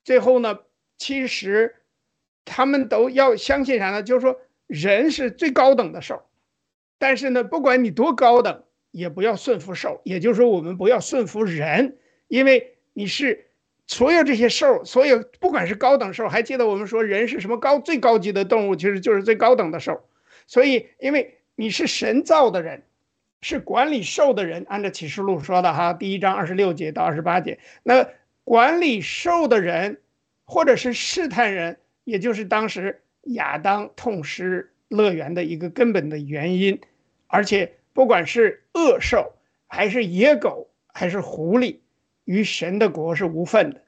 [0.03, 0.61] 最后呢，
[0.97, 1.75] 其实。
[2.49, 4.05] 他们都要相信啥呢？
[4.05, 6.23] 就是说，人是最高等的兽，
[6.97, 10.01] 但是呢，不管你多高等，也不要顺服兽。
[10.05, 11.97] 也就是说，我们不要顺服人，
[12.29, 13.49] 因为你是
[13.89, 20.09] 所有这些兽，所有不管是高等兽，还记得我们说人是什么高最高级的动物，其实就是最高等的兽。
[20.47, 22.85] 所以，因为你是神造的人，
[23.41, 28.09] 是管理兽的人，按照启示录说的哈，第一章二十六节到二十八节，那
[28.47, 30.01] 管理兽的人，
[30.45, 31.79] 或者是试探人。
[32.05, 36.81] 也就是当时亚当痛失乐园的一个根本的原因，
[37.27, 39.35] 而且不管是恶兽，
[39.67, 41.79] 还是野狗，还是狐狸，
[42.25, 43.83] 与神的国是无份的。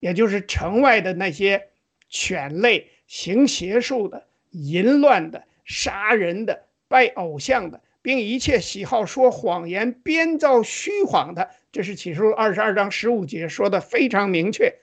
[0.00, 1.68] 也就是城外的那些
[2.10, 14.74] 犬类、行邪术的、淫乱的、杀人的、拜偶像的，并一切喜好说谎言、编造虚谎的，这是启示录二十二章十五节说的非常明确。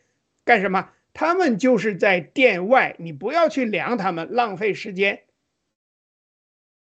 [0.45, 0.89] 干什么？
[1.13, 5.23] 他们就是在殿外，你不要去量他们，浪费时间。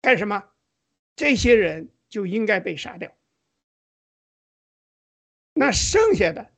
[0.01, 0.45] 干什么？
[1.15, 3.11] 这些人就应该被杀掉。
[5.53, 6.49] 那剩下的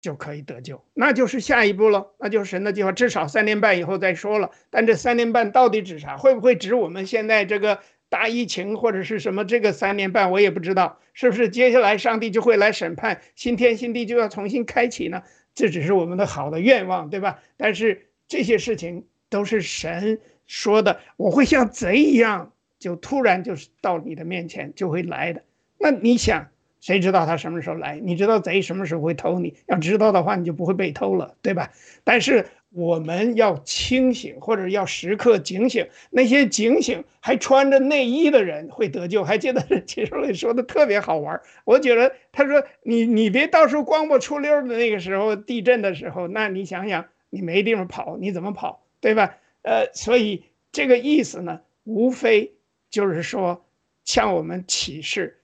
[0.00, 2.92] 就可以得救，那就是下一步了，那就是神的计划。
[2.92, 4.52] 至少三年半以后再说了。
[4.70, 6.16] 但这三年半到底指啥？
[6.16, 7.80] 会不会指我们现在这个
[8.14, 9.44] 大疫情或者是什么？
[9.44, 15.24] 这个三年半我也不知道，是不是接下来上帝就会来审判，新天新地就要重新开启呢？
[15.52, 17.40] 这只是我们的好的愿望，对吧？
[17.56, 25.42] 但是这些事情都是神说的，我会像贼一样，就突然就是到你的面前就会来的。
[25.76, 26.46] 那你想，
[26.80, 27.98] 谁知道他什么时候来？
[27.98, 29.56] 你知道贼什么时候会偷你？
[29.66, 31.72] 要知道的话，你就不会被偷了，对吧？
[32.04, 32.46] 但是。
[32.74, 35.88] 我们要清醒，或者要时刻警醒。
[36.10, 39.22] 那些警醒还穿着内衣的人会得救。
[39.22, 41.40] 还记得解说里说的特别好玩。
[41.64, 49.36] 我觉得他说你你别到时候光不出溜的那个时候地震的时候，那你想想你没地方跑，你怎么跑，对吧？
[49.62, 52.54] 呃，所以这个意思呢，无非
[52.90, 53.64] 就是说，
[54.04, 55.38] 向我们启示，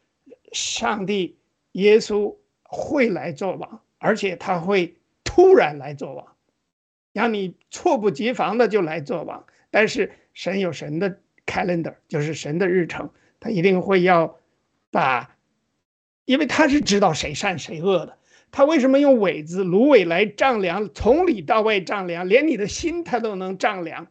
[0.50, 1.36] 上帝
[1.72, 6.26] 耶稣会来做王，而且他会突然来做王。
[7.12, 14.38] 让你猝不及防的就来做王，但是神有神的 calendar，就是神的日程，他一定会要
[14.90, 15.36] 把，
[16.24, 18.16] 因为他是知道谁善谁恶的。
[18.52, 24.08] 他为什么用苇子、芦苇来丈量，从里到外丈量，连你的心他都能丈量？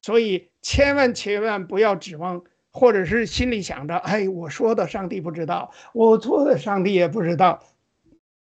[0.00, 7.62] 所以千万千万不要指望，或者是心里想着，哎，我说的上帝不知道，我做的上帝也不知道。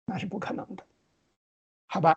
[0.06, 0.84] 那是不可能的，
[1.86, 2.16] 好吧？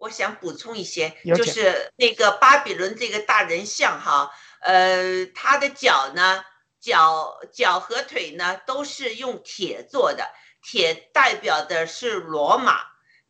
[0.00, 4.30] 我想补充一些，就是那个巴比伦这个大人像哈，
[4.62, 6.42] 呃，他的脚呢，
[6.80, 10.24] 脚脚和腿呢都是用铁做的，
[10.62, 12.80] 铁代表的是罗马。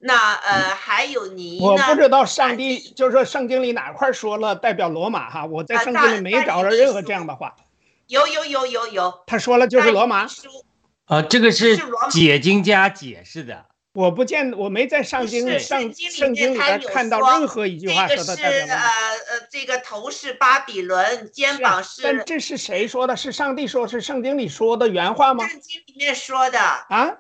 [0.02, 1.66] 那呃还有泥呢？
[1.66, 7.54] 我不知道上帝就是说圣经里哪块说了代表罗马哈，我在啊圣经里没找着任何这样的话。
[8.06, 10.48] 有有有有有，他说了就是罗马书
[11.04, 11.76] 啊，这个是
[12.10, 13.66] 解经家解释的。
[13.93, 18.84] 我不见我没在上经不是上圣经里圣经里看到任何一句话这个是说它代表罗呃马。
[18.84, 23.16] 呃，这个头是巴比伦，肩膀是但这是谁说的？
[23.16, 25.47] 是上帝说，是圣经里说的原话吗？
[25.49, 27.16] 圣经里面说的，啊，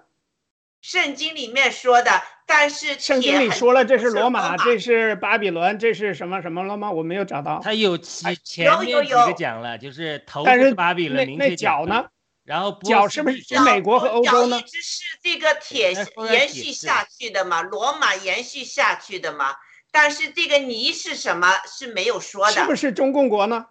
[0.80, 6.92] 圣经里面说的，但是圣经里说了这是是罗马，这是巴比伦，这是什么什么了吗？
[6.92, 7.60] 我没有找到。
[7.64, 11.56] 他有前有面几有个讲了，就是头但是是巴比伦，那那？
[11.56, 12.06] 脚呢？
[12.50, 15.92] 然后脚是不是美国和欧洲呢脚一直是这个铁
[16.32, 19.54] 延续下去的嘛，罗马延续下去的嘛。
[19.92, 23.66] 但是这个泥是什么是没有说的，是不是中共国呢？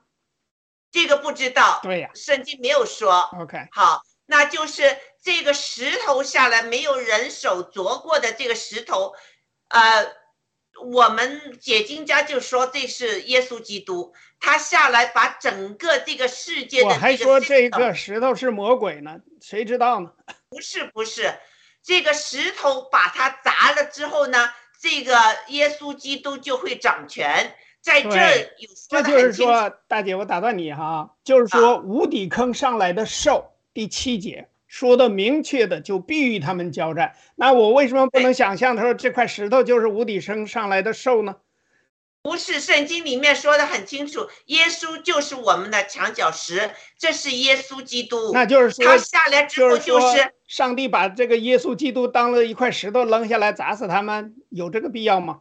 [0.91, 2.09] 这个不知道，对呀。
[2.15, 3.30] 圣经没有说。
[3.38, 9.13] OK，好，那就是这个石头下来没有人手凿过的这个石头，
[9.67, 10.05] 呃，
[10.82, 20.11] 我们解经家就说这是耶稣基督，他下来把整个这个世界的我还说这个石头是魔鬼呢，谁知道呢？
[20.49, 21.34] 不是不是，
[21.84, 24.49] 这个石头把它砸了之后呢，
[24.82, 25.13] 这个
[25.49, 28.09] 耶稣基督就会掌权，在这
[28.57, 29.34] 有说这就是。
[29.34, 37.13] 说，大姐，我打断你哈，就是说无底坑上来的兽，第七节说的明确的，就必与他们交战。
[37.36, 41.36] 那我为什么不能想象他说这块石头就是无底坑上来的兽呢？
[42.22, 48.32] 不是圣经里面说的很清楚，耶稣就是我们的墙角石，这是耶稣基督。
[48.34, 55.39] 那就是说他，下来之后就是就是，上帝把这个耶稣基督当了一块石头扔下来砸死他们，有这个必要吗？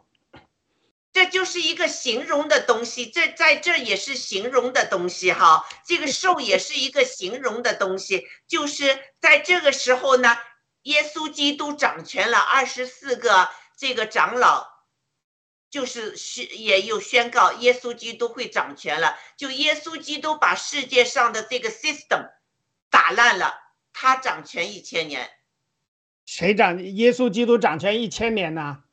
[1.12, 5.66] 这就是一个形容的东西，这在这也是形容的东西哈。
[5.84, 10.36] 这个兽也是一个形容的东西，就是在这个时候呢，
[10.82, 14.66] 耶稣基督掌权了，二十四个这个长老，
[15.70, 22.30] 就是宣也有宣告耶稣基督会掌权了，就耶稣基督把世界上的这个 system
[22.90, 23.54] 打烂了，
[23.92, 25.28] 他掌权一千年，
[26.26, 28.84] 谁掌耶稣基督掌权一千年呢？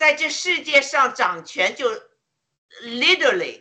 [0.00, 1.90] 在这世界上掌权就
[2.82, 3.60] literally。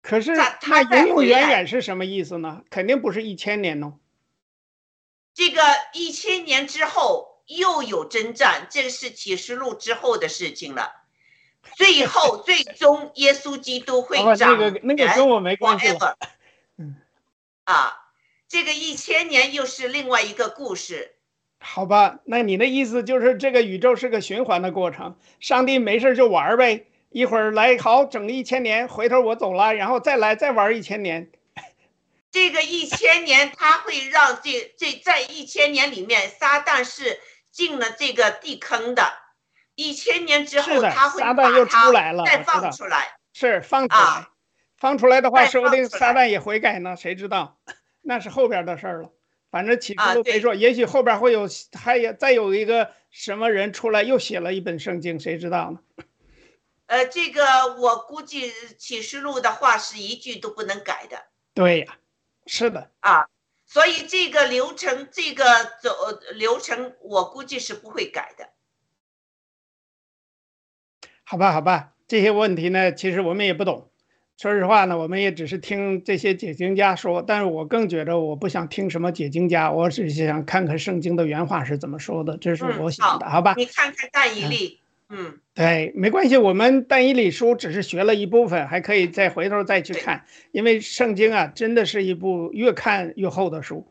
[0.00, 2.62] 可是他他那永永远远是什么意思呢？
[2.70, 3.98] 肯定不是一千年哦。
[5.34, 5.60] 这个
[5.92, 10.92] 一千年之后又有征战，这个是启示录之后的事情了。
[11.74, 15.88] 最后， 最终耶稣基督会那个那个跟我没关系。
[16.76, 16.94] 嗯，
[17.64, 18.12] 啊，
[18.46, 21.15] 这个一千年又是另外一个故事。
[21.60, 31.30] 好吧，那你的意思就是这个宇宙是个循环的过程，上帝没事就玩儿呗，一会儿来好整一千年，回头我走了，然后再来再玩一千年。
[32.30, 37.18] 这个一千年，他会让这这在一千年里面，撒旦是
[37.50, 39.02] 进了这个地坑的。
[39.74, 43.16] 一千年之后，是会撒旦又出来了再放出来。
[43.32, 44.28] 是放出来，啊
[44.78, 47.58] 放出来的话，说不定撒旦也悔改呢，谁知道？
[48.02, 49.10] 那是后边的事儿了。
[49.50, 51.46] 反正启示录没说，也许后边会有，
[51.78, 55.80] 还有再有一个什么人出来又写了一本圣经，谁知道呢？
[56.86, 57.42] 呃，这个
[57.78, 61.24] 我估计启示录的话是一句都不能改的。
[61.54, 61.98] 对呀，
[62.46, 63.26] 是的，啊，
[63.64, 65.44] 所以这个流程，这个
[65.82, 68.50] 走流程，我估计是不会改的。
[71.24, 73.90] 好吧，好吧，这些问题呢，其实我们也不懂。
[74.38, 83.54] 说实话呢，我们也只是听这些解经家说，但是我更觉得我不想听什么解经家，我只是想看看圣经的原话是怎么说的，这是嗯我想的，好吧？
[83.56, 93.86] 你看看但以利，嗯，对，没关系，我们但以理书只是学了一部分，还可以再回头再去看，因为圣经啊，真的是一部越看越厚的书，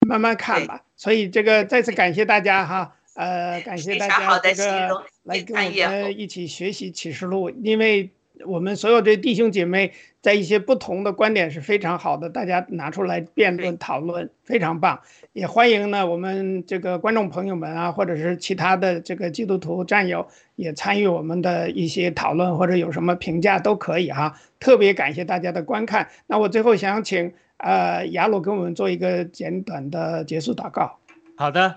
[0.00, 0.82] 慢慢看吧。
[0.96, 8.10] 所以这个再次感谢大家哈，呃，感谢大家这个来跟我们一起学习启示录，因为
[8.44, 15.00] 我们所有的弟兄姐妹在一些不同的观点是非常好的，大家拿出来辩论讨论，非常棒。
[15.32, 24.38] 也欢迎呢我们这个观众朋友们啊，或者是其他的这个基督徒战友也参与我们的一些讨论，或者有什么评价都可以哈。
[24.58, 26.08] 特别感谢大家的观看。
[26.26, 30.98] 那我最后想请呃雅鲁跟我们做一个简短的结束祷告。
[31.36, 31.76] 好的，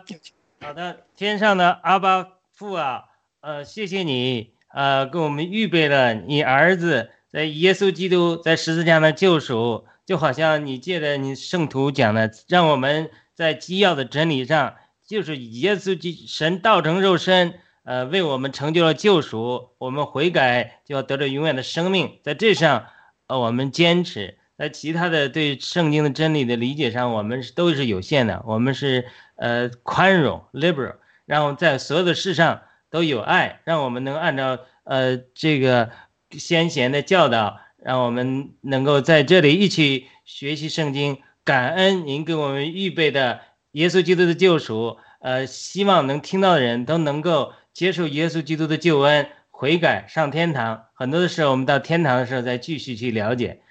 [0.61, 3.05] 好的，天上的阿巴父啊，
[3.41, 17.55] 呃，谢谢你，呃，给我们预备了你儿子在耶稣基督在十字架的救赎，就好像你借着你圣徒讲的，让我们在基要的真理上就是耶稣基神道成肉身，
[17.85, 22.85] 呃，为我们成就了救赎，我们悔改就要得着永远的生命，在这上，
[23.25, 24.37] 呃，我们坚持。
[24.59, 35.91] 在其他的对圣经的真理的理解上，我们是都是有限的，我们是呃宽容 liberal，然后在所有的事上都有爱，让我们能按照呃这个
[36.31, 43.41] 先贤的教导，让我们能够在这里一起学习圣经，感恩您给我们预备的
[43.71, 50.85] 耶稣基督的救赎，呃，希望能听到的人都能够接受耶稣基督的救恩，悔改上天堂。
[50.93, 53.61] 很多的时候，我们到天堂的时候再继续去了解。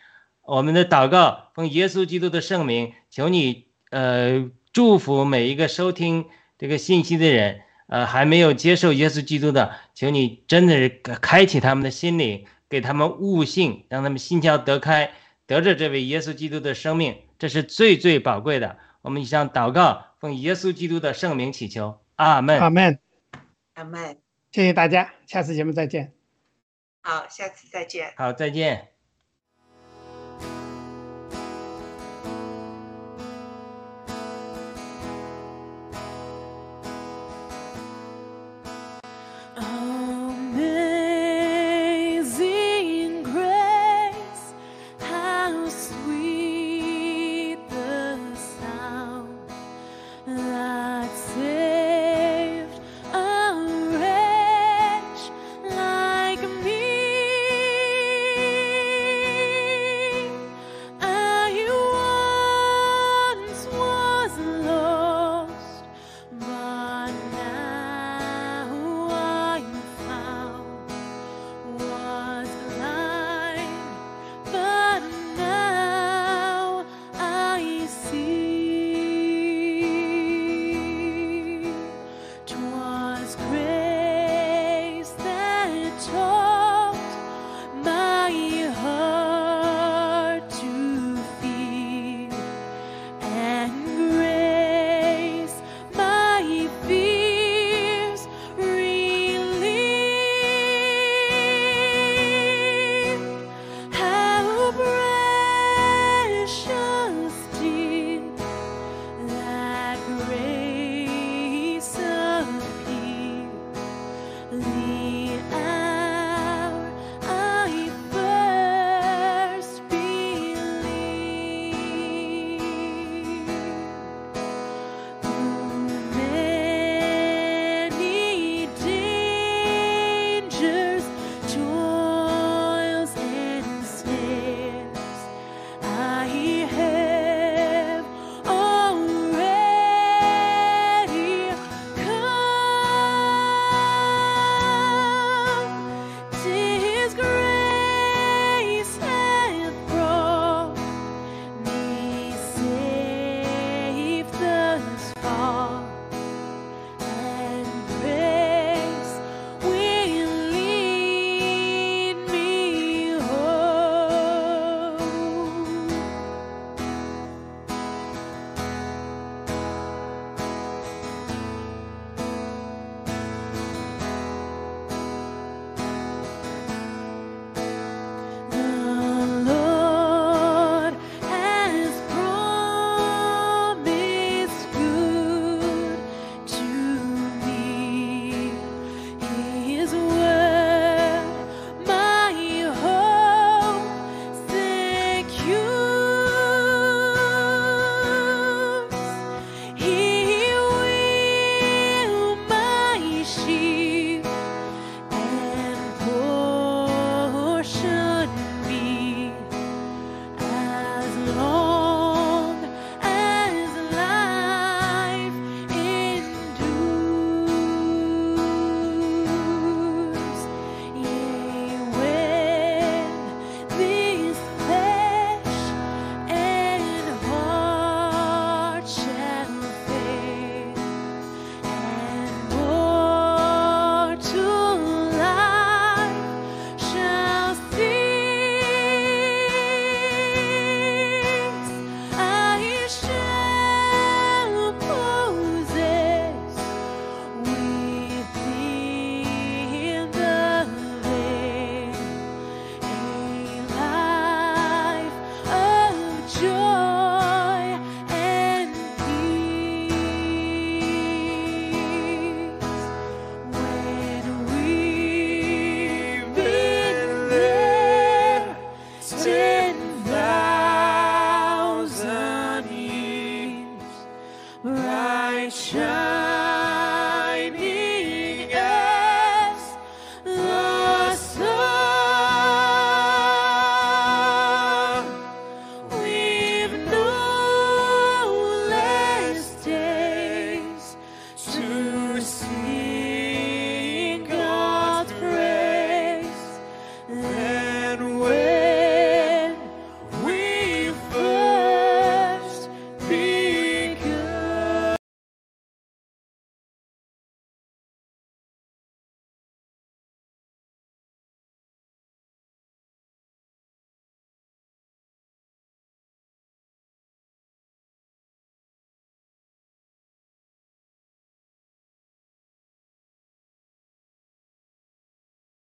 [0.42, 6.26] 我们的祷告奉耶稣基督的圣名，求你呃祝福每一个收听
[6.56, 15.12] 这个信息的人，呃还没有接受耶稣基督的，求你真的是开启他们的心灵，给他们悟性，让他们心窍得开，
[15.46, 18.78] 得着这位耶稣基督的生命，这是最最宝贵的。
[19.02, 22.58] 我们以上祷告奉耶稣基督的圣名祈求，阿门。
[22.58, 22.98] 阿门。
[23.74, 24.18] 阿门。
[24.50, 26.12] 谢谢大家，下次节目再见。
[27.02, 28.12] 好，下次再见。
[28.16, 28.88] 好，再见。